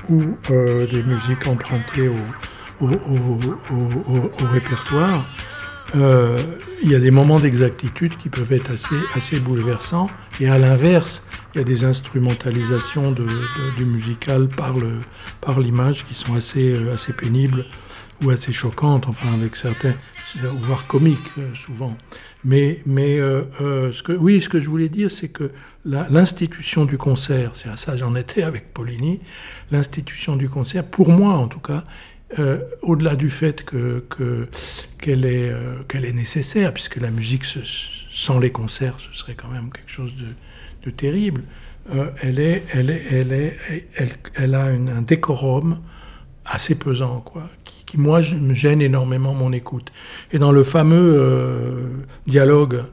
[0.09, 5.25] ou euh, des musiques empruntées au, au, au- au- répertoire.
[5.95, 6.41] Euh,
[6.83, 10.09] il y a des moments d'exactitude qui peuvent être assez, assez bouleversants.
[10.39, 14.99] Et à l'inverse, il y a des instrumentalisations de, de- du musical par le
[15.39, 17.65] par l'image qui sont assez euh, assez pénibles
[18.23, 19.93] ou assez choquantes, enfin avec certains,
[20.59, 21.95] voire comiques euh, souvent.
[22.43, 25.51] Mais mais euh, euh, ce que oui, ce que je voulais dire, c'est que
[25.85, 29.19] l'institution du concert, c'est à ça j'en étais avec Paulini,
[29.71, 31.83] l'institution du concert, pour moi en tout cas,
[32.81, 34.47] au-delà du fait que que-
[34.99, 35.49] qu'elle est
[35.87, 37.45] qu'elle est nécessaire, puisque la musique
[38.11, 40.27] sans les concerts, ce serait quand même quelque chose de,
[40.85, 41.43] de terrible.
[42.21, 43.57] elle est, elle est, elle est,
[44.35, 45.79] elle, a un décorum
[46.45, 47.49] assez pesant, quoi,
[47.87, 49.91] qui, moi je- me gêne énormément mon écoute.
[50.31, 51.87] Et dans le fameux euh,
[52.27, 52.83] dialogue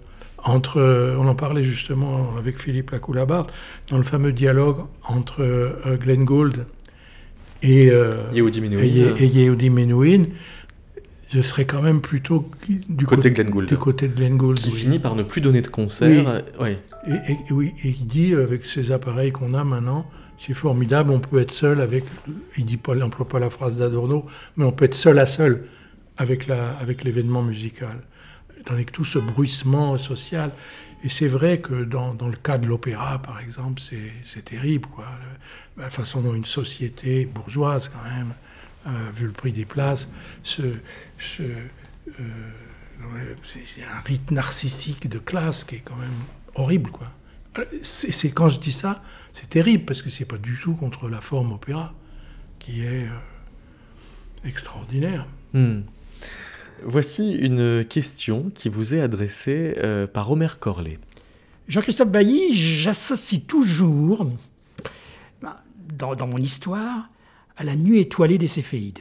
[0.42, 3.48] entre, euh, on en parlait justement avec Philippe Lacoulabart,
[3.90, 6.64] dans le fameux dialogue entre euh, Glenn Gould
[7.62, 10.24] et euh, Yehudi Menuhin, et Yehudi Menuhin,
[11.32, 12.48] je serais quand même plutôt
[12.88, 13.66] du Côté Glenn Gould.
[13.68, 14.58] Du côté de Glenn Gould.
[14.58, 14.76] Qui oui.
[14.76, 16.42] finit par ne plus donner de concert.
[16.60, 16.72] Et,
[17.32, 20.06] et- oui, et il dit, avec ces appareils qu'on a maintenant,
[20.46, 22.04] c'est formidable, on peut être seul avec,
[22.56, 24.26] il dit pas, n'emploie pas la phrase d'Adorno,
[24.56, 25.66] mais on peut être seul à seul
[26.18, 27.98] avec la, avec l'événement musical.
[28.64, 30.50] Tandis que tout ce bruissement social,
[31.02, 35.06] et c'est vrai que dans, dans le cas de l'opéra, par exemple, c'est, terrible, quoi.
[35.76, 38.32] La façon dont une société bourgeoise, quand même,
[39.14, 40.08] vu le prix des places,
[40.60, 40.76] euh,
[43.44, 46.10] c'est un rite narcissique de classe qui est quand même
[46.54, 47.10] horrible, quoi.
[47.82, 49.02] C'est c'est- quand je dis ça,
[49.32, 51.94] c'est terrible parce que c'est pas du tout contre la forme opéra
[52.58, 53.08] qui est euh,
[54.44, 55.26] extraordinaire.
[55.52, 55.80] Hmm.
[56.82, 60.98] Voici une question qui vous est adressée euh, par Omer Corlet.
[61.68, 64.26] Jean-Christophe Bailly, j'associe toujours,
[65.40, 65.54] ben,
[65.96, 67.08] dans, dans mon histoire,
[67.56, 68.98] à la nuit étoilée des Céphéides.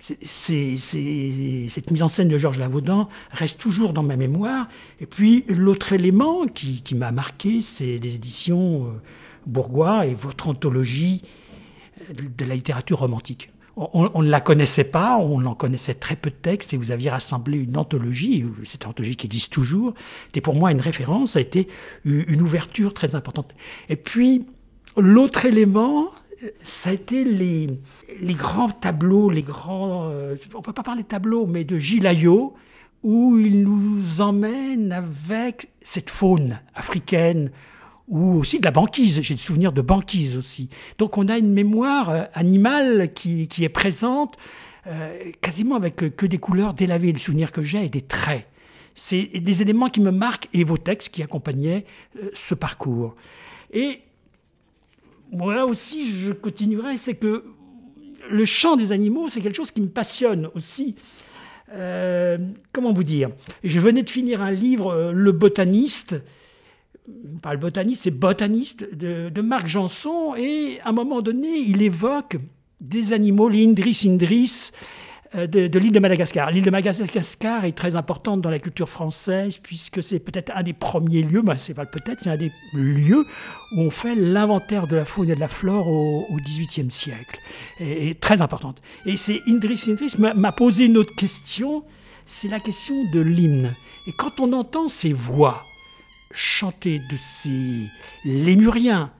[0.00, 4.66] Cette mise en scène de Georges Lavaudan reste toujours dans ma mémoire.
[4.98, 8.90] Et puis l'autre élément qui, m'a marqué, c'est les éditions euh,
[9.46, 11.22] Bourgois et votre anthologie
[12.00, 13.50] euh, de la littérature romantique.
[13.76, 17.08] On, ne la connaissait pas, on en connaissait très peu de textes, et vous aviez
[17.08, 19.94] rassemblé une anthologie, cette anthologie qui existe toujours,
[20.28, 21.68] était pour moi une référence, a été
[22.04, 23.54] u- une ouverture très importante.
[23.88, 24.44] Et puis,
[24.98, 26.10] l'autre élément,
[26.62, 27.68] ça a été les,
[28.34, 32.28] grands tableaux, les grands, euh, on peut pas parler de tableaux, mais de Gilles
[33.02, 37.50] où il nous emmène avec cette faune africaine,
[38.08, 39.22] ou aussi de la banquise.
[39.22, 40.68] J'ai le souvenir de banquise aussi.
[40.98, 44.36] Donc on a une mémoire euh, animale qui, est présente,
[44.86, 47.12] euh, quasiment avec que des couleurs délavées.
[47.12, 48.46] Le souvenir que j'ai est des traits.
[48.94, 51.86] C'est des éléments qui me marquent et vos textes qui accompagnaient
[52.34, 53.14] ce parcours.
[53.72, 54.00] Et
[55.30, 57.44] moi aussi, je continuerai, c'est que
[58.30, 60.94] le chant des animaux, c'est quelque chose qui me passionne aussi.
[61.72, 62.38] Euh,
[62.72, 63.30] comment vous dire?
[63.62, 66.16] Je venais de finir un livre, euh, Le botaniste,
[67.42, 72.36] pas le botaniste, c'est botaniste, de, Marc Janson, et à un moment donné, il évoque
[72.80, 74.70] des animaux, l'Indris indris,
[75.36, 76.50] euh, de, l'île de Madagascar.
[76.50, 80.72] L'île de Madagascar est très importante dans la culture française puisque c'est peut-être un des
[80.72, 83.24] premiers lieux, bah c'est pas peut-être, c'est un des lieux
[83.76, 87.38] où on fait l'inventaire de la faune et de la flore au, XVIIIe siècle.
[87.78, 88.82] Et, très importante.
[89.06, 91.84] Et c'est Indris Indris m'a posé une autre question,
[92.26, 93.72] c'est la question de l'hymne.
[94.08, 95.62] Et quand on entend ces voix
[96.32, 97.86] chanter de ces
[98.24, 99.12] lémuriens,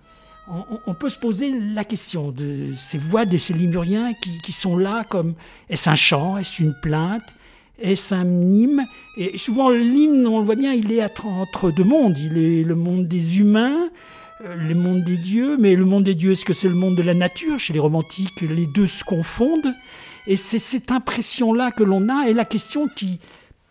[0.87, 5.05] on, peut se poser la question de ces voix de ces Limuriens qui, sont là
[5.09, 5.35] comme
[5.69, 7.23] est-ce un chant, est-ce une plainte,
[7.81, 8.85] est-ce un hymne?
[9.17, 12.19] Et souvent l'hymne, on le voit bien, il est entre deux mondes.
[12.19, 13.91] Il est le monde des humains,
[14.45, 16.97] euh, le monde des dieux, mais le monde des dieux, est-ce que c'est le monde
[16.97, 17.59] de la nature?
[17.59, 19.73] Chez les romantiques, les deux se confondent.
[20.27, 22.29] Et c'est cette impression-là que l'on a.
[22.29, 23.21] Et la question qui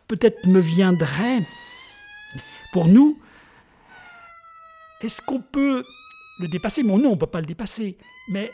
[0.07, 1.41] peut-être me viendrait
[2.71, 3.17] pour nous,
[5.01, 5.83] est-ce qu'on peut
[6.39, 6.83] le dépasser.
[6.83, 7.97] Mon nom, on ne peut pas le dépasser.
[8.31, 8.51] Mais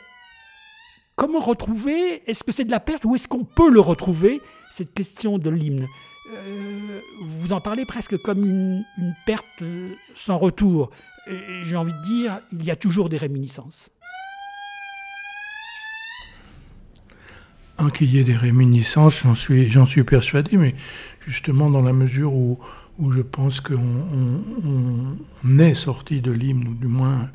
[1.16, 4.42] comment retrouver Est-ce que c'est de la perte ou est-ce qu'on peut le retrouver
[4.74, 5.88] Cette question de l'hymne?
[6.34, 7.00] Euh,
[7.40, 8.84] vous en parlez presque comme une,
[9.26, 10.90] perte euh, sans retour.
[11.66, 13.90] J'ai envie de dire, il y a toujours des réminiscences.
[17.94, 20.76] Qu'il y ait des réminiscences, j'en suis, persuadé, mais
[21.28, 22.58] justement dans la mesure où,
[23.12, 24.44] je pense qu'on
[25.44, 27.30] on est sorti de l'hymne, ou du moins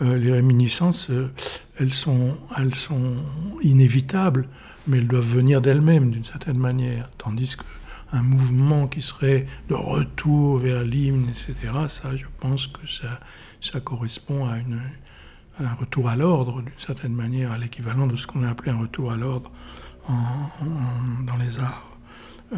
[0.00, 1.30] les réminiscences, euh,
[1.78, 3.16] elles, sont, elles sont
[3.62, 4.48] inévitables,
[4.86, 7.10] mais elles doivent venir d'elles-mêmes d'une certaine manière.
[7.18, 11.56] Tandis qu'un mouvement qui serait de retour vers l'hymne, etc.,
[11.88, 13.20] ça, je pense que ça,
[13.60, 14.58] ça correspond à,
[15.60, 18.78] un retour à l'ordre, d'une certaine manière, à l'équivalent de ce qu'on a appelé un
[18.78, 19.50] retour à l'ordre
[20.08, 21.84] dans les arts.
[22.54, 22.56] Euh,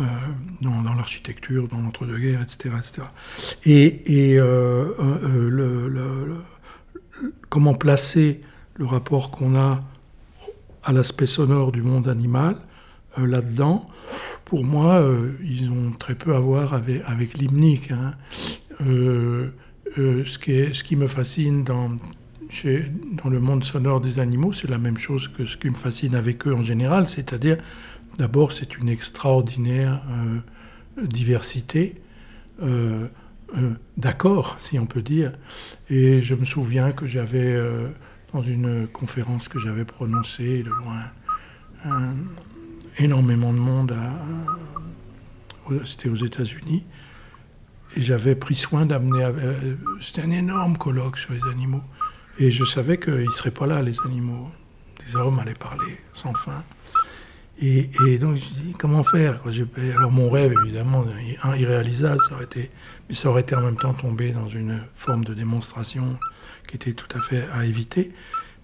[0.60, 3.02] dans, l'architecture, dans l'entre-deux-guerres, etc., etc.
[3.64, 4.94] Et, et le,
[7.48, 8.40] comment placer
[8.74, 9.82] le rapport qu'on a
[10.84, 12.56] à l'aspect sonore du monde animal
[13.18, 13.84] euh, là-dedans.
[14.44, 17.36] Pour moi, euh, ils ont très peu à voir avec, avec.
[17.90, 18.12] Hein.
[18.80, 19.50] Euh,
[19.96, 21.90] ce, qui me fascine dans,
[23.28, 26.46] le monde sonore des animaux, c'est la même chose que ce qui me fascine avec
[26.46, 27.58] eux en général, c'est-à-dire,
[28.18, 30.00] d'abord, c'est une extraordinaire
[30.96, 32.00] diversité.
[33.96, 35.32] D'accord, si on peut dire.
[35.88, 37.88] Et je me souviens que j'avais, euh,
[38.32, 40.94] dans une conférence que j'avais prononcée devant
[42.98, 43.96] énormément de monde,
[45.86, 46.84] c'était aux États-Unis,
[47.96, 49.24] et j'avais pris soin d'amener.
[49.24, 51.82] Euh, c'était un énorme colloque sur les animaux.
[52.38, 54.50] Et je savais qu'ils ne seraient pas là, les animaux.
[55.06, 56.62] Les hommes allaient parler sans fin.
[57.62, 59.40] Et, donc je dis comment faire
[59.98, 61.04] Alors mon rêve, évidemment,
[61.58, 62.70] irréalisable, ça aurait été,
[63.08, 66.18] mais ça aurait été en même temps tombé dans une forme de démonstration
[66.66, 68.12] qui était tout à fait à éviter.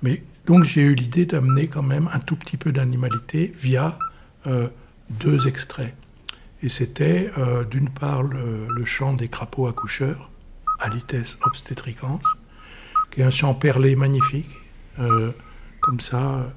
[0.03, 3.99] Mais donc j'ai eu l'idée d'amener quand même un tout petit peu d'animalité via
[4.47, 4.69] euh,
[5.11, 5.95] deux extraits.
[6.63, 10.31] Et c'était euh, d'une part le, chant des crapauds accoucheurs,
[10.81, 12.21] Alites obstetricans,
[13.11, 14.57] qui est un chant perlé magnifique,
[15.01, 15.33] euh,
[15.83, 16.51] comme ça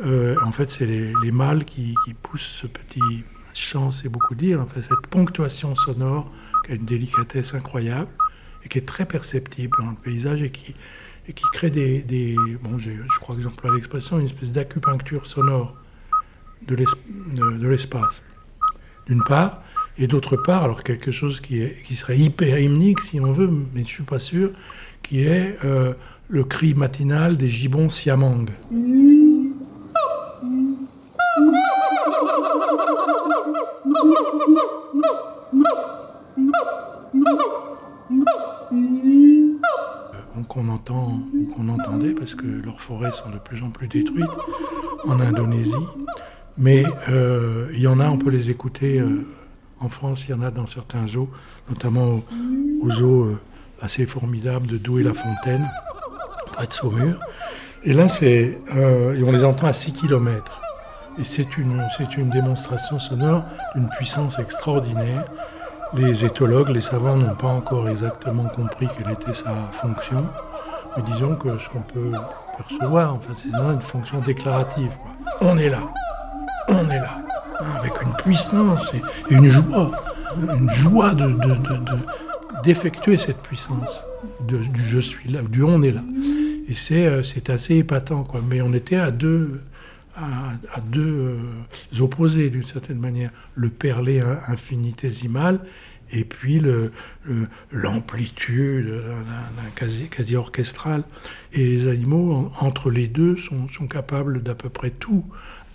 [0.00, 3.24] euh, en fait, c'est les, mâles qui, poussent ce petit
[3.54, 6.30] chant, c'est beaucoup dire, en fait, cette ponctuation sonore
[6.64, 8.10] qui a une délicatesse incroyable
[8.64, 10.74] et qui est très perceptible dans le paysage et qui,
[11.34, 12.90] qui crée des, bon, je
[13.20, 15.76] crois que j'emploie l'expression, une espèce d'acupuncture sonore
[16.66, 18.22] de l'espace,
[19.06, 19.62] d'une part,
[19.98, 23.48] et d'autre part, alors quelque chose qui, est, qui serait hyper hymnique si on veut,
[23.48, 24.52] mais je ne suis pas sûr,
[25.02, 25.94] qui est euh,
[26.28, 28.46] le cri matinal des gibbons siamang.
[40.48, 41.20] Qu'on entend
[41.54, 44.24] qu'on entendait parce que leurs forêts sont de plus en plus détruites
[45.06, 45.72] en Indonésie.
[46.56, 49.26] Mais euh, il y en a, on peut les écouter euh,
[49.80, 51.28] en France, il y en a dans certains zoos,
[51.68, 52.20] notamment
[52.82, 53.38] aux, zoos euh,
[53.80, 55.70] assez formidables de Douai-la-Fontaine,
[56.46, 57.20] près de Saumur.
[57.84, 60.60] Et là, c'est, euh, et on les entend à 6 km.
[61.18, 61.82] Et c'est une,
[62.16, 63.44] une démonstration sonore
[63.74, 65.24] d'une puissance extraordinaire.
[65.94, 70.26] Les éthologues, les savants n'ont pas encore exactement compris quelle était sa fonction.
[70.96, 72.12] Mais disons que ce qu'on peut
[72.56, 74.92] percevoir, en fait, c'est une fonction déclarative.
[75.40, 75.82] On est là.
[76.68, 77.18] On est là.
[77.60, 79.02] Hein, avec une puissance et
[79.34, 79.90] une joie.
[80.36, 81.36] Une joie de,
[82.62, 84.04] d'effectuer cette puissance
[84.40, 86.02] du je suis là, du on est là.
[86.68, 88.40] Et c'est, euh, c'est assez épatant, quoi.
[88.46, 89.62] Mais on était à deux,
[90.18, 91.38] à, deux
[91.96, 93.30] euh, opposés, d'une certaine manière.
[93.54, 95.60] Le perlé infinitésimal
[96.10, 96.92] et puis le,
[97.70, 101.04] l'amplitude d'un quasi, quasi orchestral.
[101.52, 105.24] Et les animaux, entre les deux, sont, sont capables d'à peu près tout,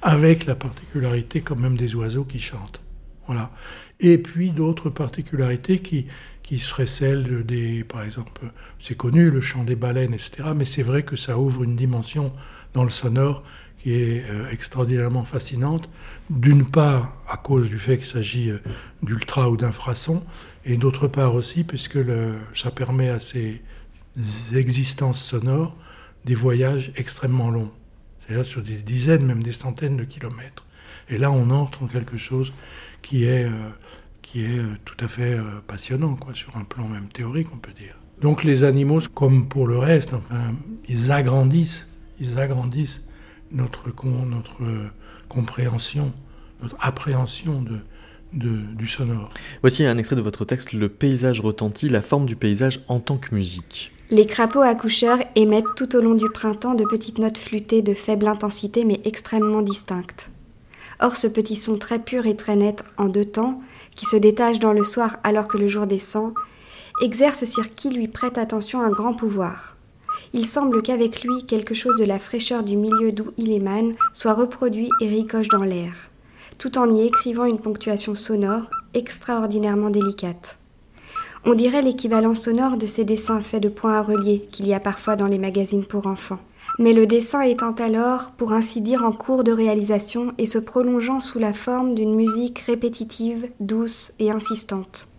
[0.01, 2.81] avec la particularité quand même des oiseaux qui chantent.
[3.27, 3.51] Voilà.
[3.99, 6.07] Et puis d'autres particularités qui,
[6.41, 8.41] qui seraient celles des, par exemple,
[8.81, 10.49] c'est connu, le chant des baleines, etc.
[10.55, 12.33] Mais c'est vrai que ça ouvre une dimension
[12.73, 13.43] dans le sonore
[13.83, 15.89] qui est euh, extraordinairement fascinante.
[16.29, 18.59] D'une part, à cause du fait qu'il s'agit euh,
[19.01, 20.23] d'ultra ou d'infrasons,
[20.65, 21.99] et d'autre part aussi, puisque
[22.55, 23.61] ça permet à ces
[24.55, 25.75] existences sonores
[26.23, 27.71] des voyages extrêmement longs,
[28.21, 30.65] c'est-à-dire sur des dizaines, même des centaines de kilomètres.
[31.09, 32.53] Et là, on entre en quelque chose
[33.01, 33.69] qui est, euh,
[34.21, 37.97] qui est tout à fait passionnant, quoi, sur un plan même théorique, on peut dire.
[38.21, 40.53] Donc les animaux, comme pour le reste, enfin,
[40.87, 41.89] ils agrandissent,
[42.21, 43.03] ils agrandissent
[43.53, 43.89] notre,
[44.25, 44.57] notre
[45.29, 46.11] compréhension,
[46.61, 47.77] notre appréhension de,
[48.33, 49.29] du sonore.
[49.61, 53.17] Voici un extrait de votre texte, Le paysage retentit, la forme du paysage en tant
[53.17, 53.91] que musique.
[54.09, 58.27] Les crapauds accoucheurs émettent tout au long du printemps de petites notes flûtées de faible
[58.27, 60.29] intensité mais extrêmement distinctes.
[60.99, 63.61] Or ce petit son très pur et très net en deux temps,
[63.95, 66.33] qui se détache dans le soir alors que le jour descend,
[67.01, 69.72] exerce sur qui lui prête attention un grand pouvoir
[70.33, 74.33] il semble qu'avec lui quelque chose de la fraîcheur du milieu d'où il émane soit
[74.33, 75.93] reproduit et ricoche dans l'air,
[76.57, 80.57] tout en y écrivant une ponctuation sonore extraordinairement délicate.
[81.45, 84.79] On dirait l'équivalent sonore de ces dessins faits de points à relier qu'il y a
[84.79, 86.39] parfois dans les magazines pour enfants.
[86.79, 91.19] Mais le dessin étant alors, pour ainsi dire, en cours de réalisation et se prolongeant
[91.19, 95.12] sous la forme d'une musique répétitive, douce et insistante.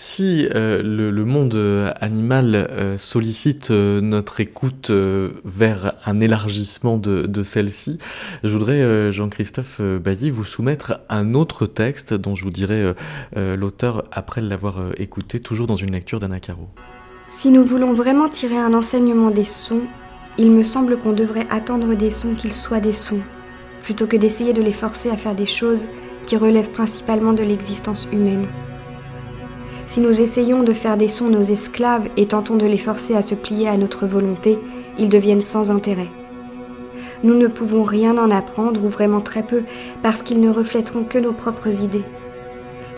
[0.00, 7.98] Si euh, le, monde euh, animal euh, sollicite notre écoute vers un élargissement de, celle-ci,
[8.44, 12.94] je voudrais, Jean-Christophe Bailly, vous soumettre un autre texte dont je vous dirai
[13.34, 16.68] l'auteur après l'avoir écouté, toujours dans une lecture d'Anna Caro.
[17.28, 19.82] Si nous voulons vraiment tirer un enseignement des sons,
[20.38, 23.22] il me semble qu'on devrait attendre des sons qu'ils soient des sons,
[23.82, 25.88] plutôt que d'essayer de les forcer à faire des choses
[26.24, 28.46] qui relèvent principalement de l'existence humaine.
[29.88, 33.22] Si nous essayons de faire des sons nos esclaves et tentons de les forcer à
[33.22, 34.58] se plier à notre volonté,
[34.98, 36.10] ils deviennent sans intérêt.
[37.24, 39.62] Nous ne pouvons rien en apprendre, ou vraiment très peu,
[40.02, 42.04] parce qu'ils ne reflèteront que nos propres idées.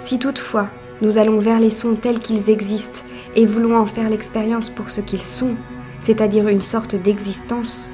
[0.01, 0.69] Si toutefois
[1.01, 3.03] nous allons vers les sons tels qu'ils existent
[3.37, 5.55] et voulons en faire l'expérience pour ce qu'ils sont,
[6.01, 7.93] c'est-à-dire une sorte d'existence,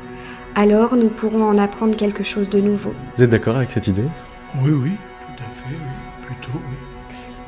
[0.55, 2.95] alors nous pourrons en apprendre quelque chose de nouveau.
[3.19, 4.09] Vous êtes d'accord avec cette idée?
[4.63, 4.93] Oui, oui,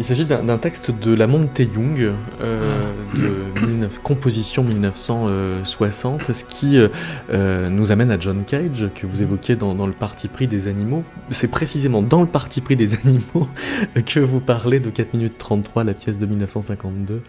[0.00, 6.88] Il s'agit d'un texte de la Monte Young, euh, de composition 1960, ce qui euh,
[7.30, 11.02] euh, nous amène à John Cage, que vous évoquiez dans, le parti pris des animaux.
[11.30, 13.48] C'est précisément dans le parti pris des animaux
[14.06, 17.20] que vous parlez de 4 minutes 33, la pièce de 1952,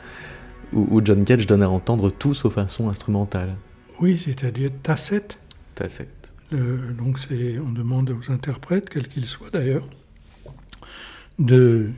[0.74, 3.56] où, John Cage donne à entendre tout sauf un son instrumental.
[4.00, 5.40] Oui, c'est-à-dire tacette.
[5.74, 6.34] Tacette.
[6.52, 9.88] donc on demande aux interprètes, quels qu'ils soient d'ailleurs,
[11.40, 11.92] de,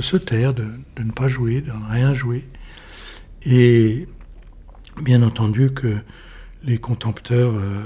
[0.00, 0.66] se taire, de,
[0.98, 2.44] ne pas jouer, de ne rien jouer.
[3.46, 4.08] Et
[5.02, 5.96] bien entendu que
[6.64, 7.84] les contempteurs euh,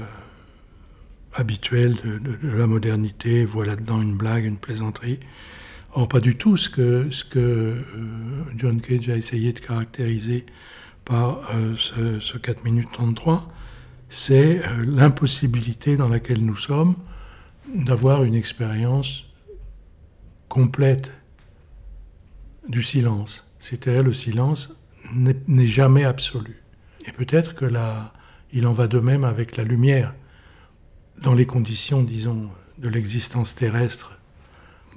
[1.33, 5.19] habituels de, la modernité voient là-dedans une blague, une plaisanterie.
[5.93, 7.81] Or, pas du tout ce que, ce que euh,
[8.57, 10.45] John Cage a essayé de caractériser
[11.05, 13.47] par euh, ce, ce, 4 minutes 33,
[14.09, 16.95] c'est l'impossibilité dans laquelle nous sommes
[17.73, 19.26] d'avoir une expérience
[20.49, 21.11] complète
[22.67, 23.45] du silence.
[23.59, 24.73] C'est-à-dire le silence
[25.13, 26.61] n'est jamais absolu.
[27.05, 28.13] Et peut-être que là,
[28.51, 30.13] il en va de même avec la lumière.
[31.21, 34.19] Dans les conditions, disons, de l'existence terrestre,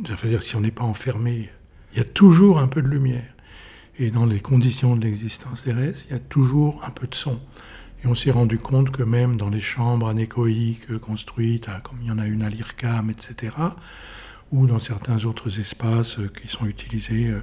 [0.05, 1.51] c'est-à-dire si on n'est pas enfermé,
[1.93, 3.35] il y a toujours un peu de lumière.
[3.99, 7.41] Et dans les conditions de l'existence terrestre, il y a toujours un peu de son.
[8.03, 12.11] Et on s'est rendu compte que même dans les chambres anéchoïques construites, comme il y
[12.11, 13.53] en a une à l'IRCAM, etc.,
[14.53, 17.43] ou dans certains autres espaces euh, qui sont utilisés euh,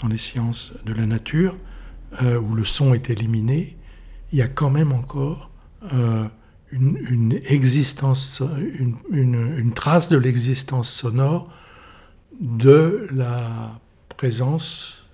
[0.00, 1.56] dans les sciences de la nature,
[2.22, 3.76] euh, où le son est éliminé,
[4.32, 5.50] il y a quand même encore
[6.72, 8.42] une, existence,
[9.12, 11.52] une, trace de l'existence sonore
[12.40, 13.78] de la
[14.16, 15.06] présence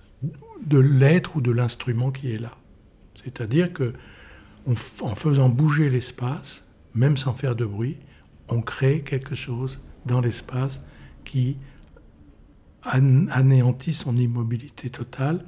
[0.65, 2.53] de l'être ou de l'instrument qui est là.
[3.15, 3.93] C'est-à-dire que
[4.67, 6.65] en faisant bouger l'espace,
[6.95, 7.99] même sans faire de bruit,
[8.49, 10.81] on crée quelque chose dans l'espace
[11.25, 11.57] qui
[12.85, 15.45] anéantit son immobilité totale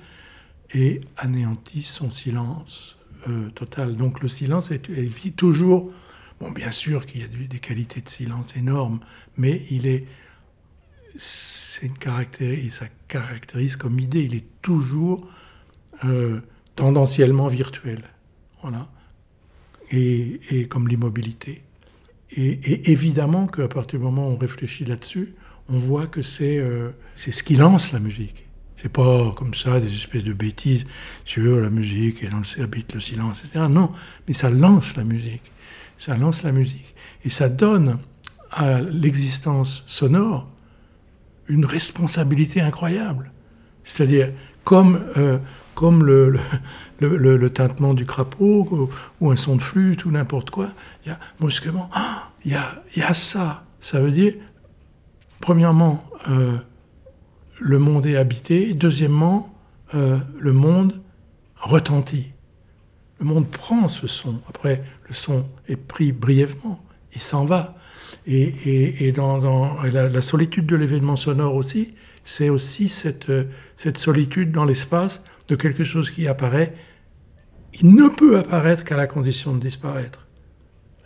[0.73, 2.97] et anéantit son silence
[3.29, 3.97] euh, total.
[3.97, 5.91] Donc le silence est toujours,
[6.41, 9.01] bon bien sûr qu'il y a des qualités de silence énormes,
[9.37, 10.07] mais il est,
[11.17, 15.29] c'est une ça caractérise comme idée, il est toujours
[16.05, 16.41] euh,
[16.77, 18.03] tendanciellement virtuel,
[18.63, 18.89] voilà,
[19.91, 21.63] et, et comme l'immobilité.
[22.37, 25.35] Et, et, évidemment qu'à partir du moment où on réfléchit là-dessus,
[25.69, 28.47] on voit que c'est euh, c'est ce qui lance la musique.
[28.77, 30.85] C'est pas comme ça des espèces de bêtises
[31.25, 33.67] sur la musique et dans le habite le silence, etc.
[33.71, 33.93] Non,
[34.27, 35.53] mais ça lance la musique.
[35.97, 36.95] Ça lance la musique.
[37.25, 37.99] Et ça donne
[38.51, 40.49] à l'existence sonore
[41.49, 43.31] une responsabilité incroyable.
[43.85, 44.33] C'est-à-dire,
[44.65, 45.39] comme, euh,
[45.75, 46.39] comme le,
[47.01, 48.91] le, le, tintement du crapaud
[49.21, 50.69] ou, un son de flûte ou n'importe quoi,
[51.05, 53.65] il y a brusquement, ah, il y, a, y a ça.
[53.81, 54.35] Ça veut dire,
[55.45, 56.57] premièrement, euh,
[57.61, 58.73] le monde est habité.
[58.73, 59.55] Deuxièmement,
[59.95, 61.03] euh, le monde
[61.57, 62.33] retentit.
[63.19, 64.41] Le monde prend ce son.
[64.49, 66.83] Après, le son est pris brièvement.
[67.15, 67.77] Il s'en va.
[68.27, 71.93] Et, dans, la, solitude de l'événement sonore aussi,
[72.23, 73.31] c'est aussi cette,
[73.77, 76.75] cette solitude dans l'espace de quelque chose qui apparaît.
[77.83, 80.27] Il ne peut apparaître qu'à la condition de disparaître.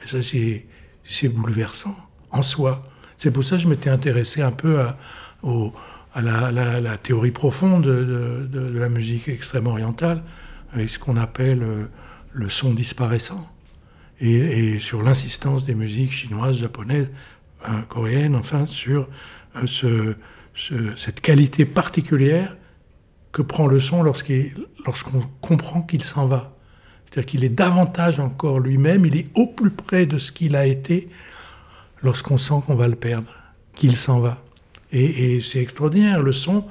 [0.05, 1.97] Et ça, c'est bouleversant
[2.31, 2.88] en soi.
[3.19, 4.97] C'est pour ça que je m'étais intéressé un peu à,
[6.23, 10.23] la, théorie profonde de, la musique extrême orientale,
[10.73, 11.87] avec ce qu'on appelle euh,
[12.33, 13.49] le son disparaissant,
[14.21, 17.11] et, sur l'insistance des musiques chinoises, japonaises,
[17.69, 19.09] euh, coréennes, enfin, sur
[19.57, 20.15] euh,
[20.55, 22.57] ce, cette qualité particulière
[23.33, 26.55] que prend le son lorsqu'on comprend qu'il s'en va.
[27.07, 30.67] C'est-à-dire qu'il est davantage encore lui-même, il est au plus près de ce qu'il a
[30.67, 31.09] été
[32.03, 33.33] lorsqu'on sent qu'on va le perdre,
[33.75, 34.43] qu'il s'en va.
[34.93, 36.65] Et, c'est extraordinaire, le son,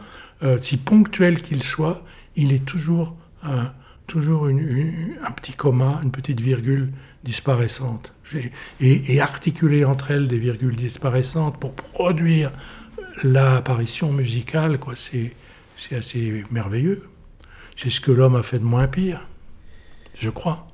[0.44, 2.04] euh, si ponctuel qu'il soit,
[2.36, 3.72] il est toujours, un,
[4.08, 6.92] toujours un petit comma, une petite virgule
[7.24, 8.14] disparaissante.
[8.34, 12.52] Et, et, articuler entre elles des virgules disparaissantes pour produire
[13.24, 15.34] l'apparition musicale, quoi, c'est,
[15.78, 17.04] c'est assez merveilleux.
[17.78, 19.28] C'est ce que l'homme a fait de moins pire,
[20.20, 20.68] je crois.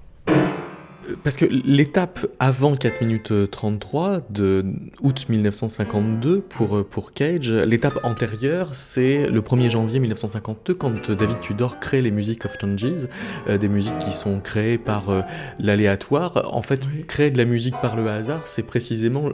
[1.24, 4.66] Parce que l'étape avant 4 minutes 33 de
[5.02, 11.40] août 1952 pour, euh, pour Cage, l'étape antérieure, c'est le 1er janvier 1952 quand David
[11.42, 13.08] Tudor crée les musiques of Changes,
[13.48, 15.22] euh, des musiques qui sont créées par euh,
[15.60, 16.50] l'aléatoire.
[16.54, 19.32] En fait, créer de la musique par le hasard, c'est précisément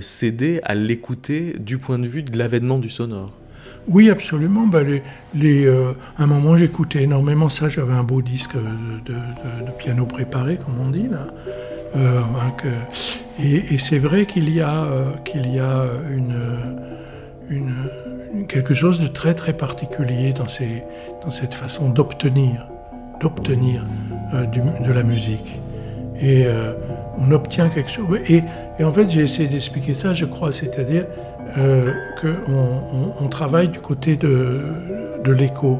[0.00, 3.32] céder à l'écouter du point de vue de l'avènement du sonore.
[3.88, 4.66] Oui, absolument.
[4.66, 4.80] Bah,
[5.34, 7.68] les, euh, à un moment, j'écoutais énormément ça.
[7.68, 9.14] J'avais un beau disque de,
[9.78, 11.26] piano préparé, comme on dit là.
[11.96, 12.20] Euh,
[13.38, 16.34] et, c'est vrai qu'il y a, euh, qu'il y a une,
[17.50, 20.82] une, quelque chose de très très particulier dans, ces,
[21.22, 22.66] dans cette façon d'obtenir,
[23.20, 23.84] d'obtenir
[24.32, 25.60] de la musique.
[26.20, 26.46] Et
[27.18, 28.06] on obtient quelque chose.
[28.28, 28.42] Et,
[28.78, 31.06] et en fait, j'ai essayé d'expliquer ça, je crois, c'est-à-dire
[31.56, 34.60] euh, qu'on on, travaille du côté de,
[35.24, 35.78] l'écho.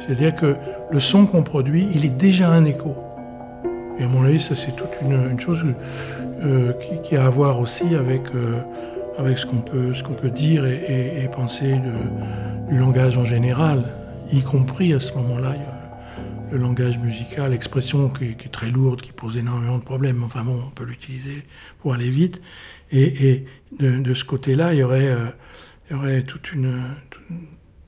[0.00, 0.56] C'est-à-dire que
[0.90, 2.94] le son qu'on produit, il est déjà un écho.
[3.98, 5.62] Et à mon avis, ça c'est toute une, chose
[6.44, 6.72] euh,
[7.02, 8.60] qui, a à voir aussi avec, euh,
[9.18, 11.74] avec ce qu'on peut, qu'on peut dire et, penser
[12.68, 13.82] du langage en général,
[14.32, 15.54] y compris à ce moment-là
[16.50, 20.22] le langage musical, l'expression qui, qui, est très lourde, qui pose énormément de problèmes.
[20.22, 21.44] Enfin bon, on peut l'utiliser
[21.80, 22.40] pour aller vite.
[22.90, 23.46] Et, et
[23.78, 25.26] de, ce côté-là, il y aurait, euh,
[25.88, 26.82] il y aurait toute une,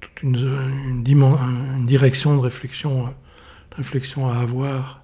[0.00, 3.10] toute une, une, une, direction de réflexion, euh,
[3.70, 5.02] de réflexion à avoir.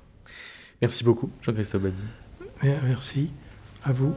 [0.82, 2.02] Merci beaucoup, Jean-Christophe Badi.
[2.62, 3.30] Merci
[3.84, 4.14] à vous.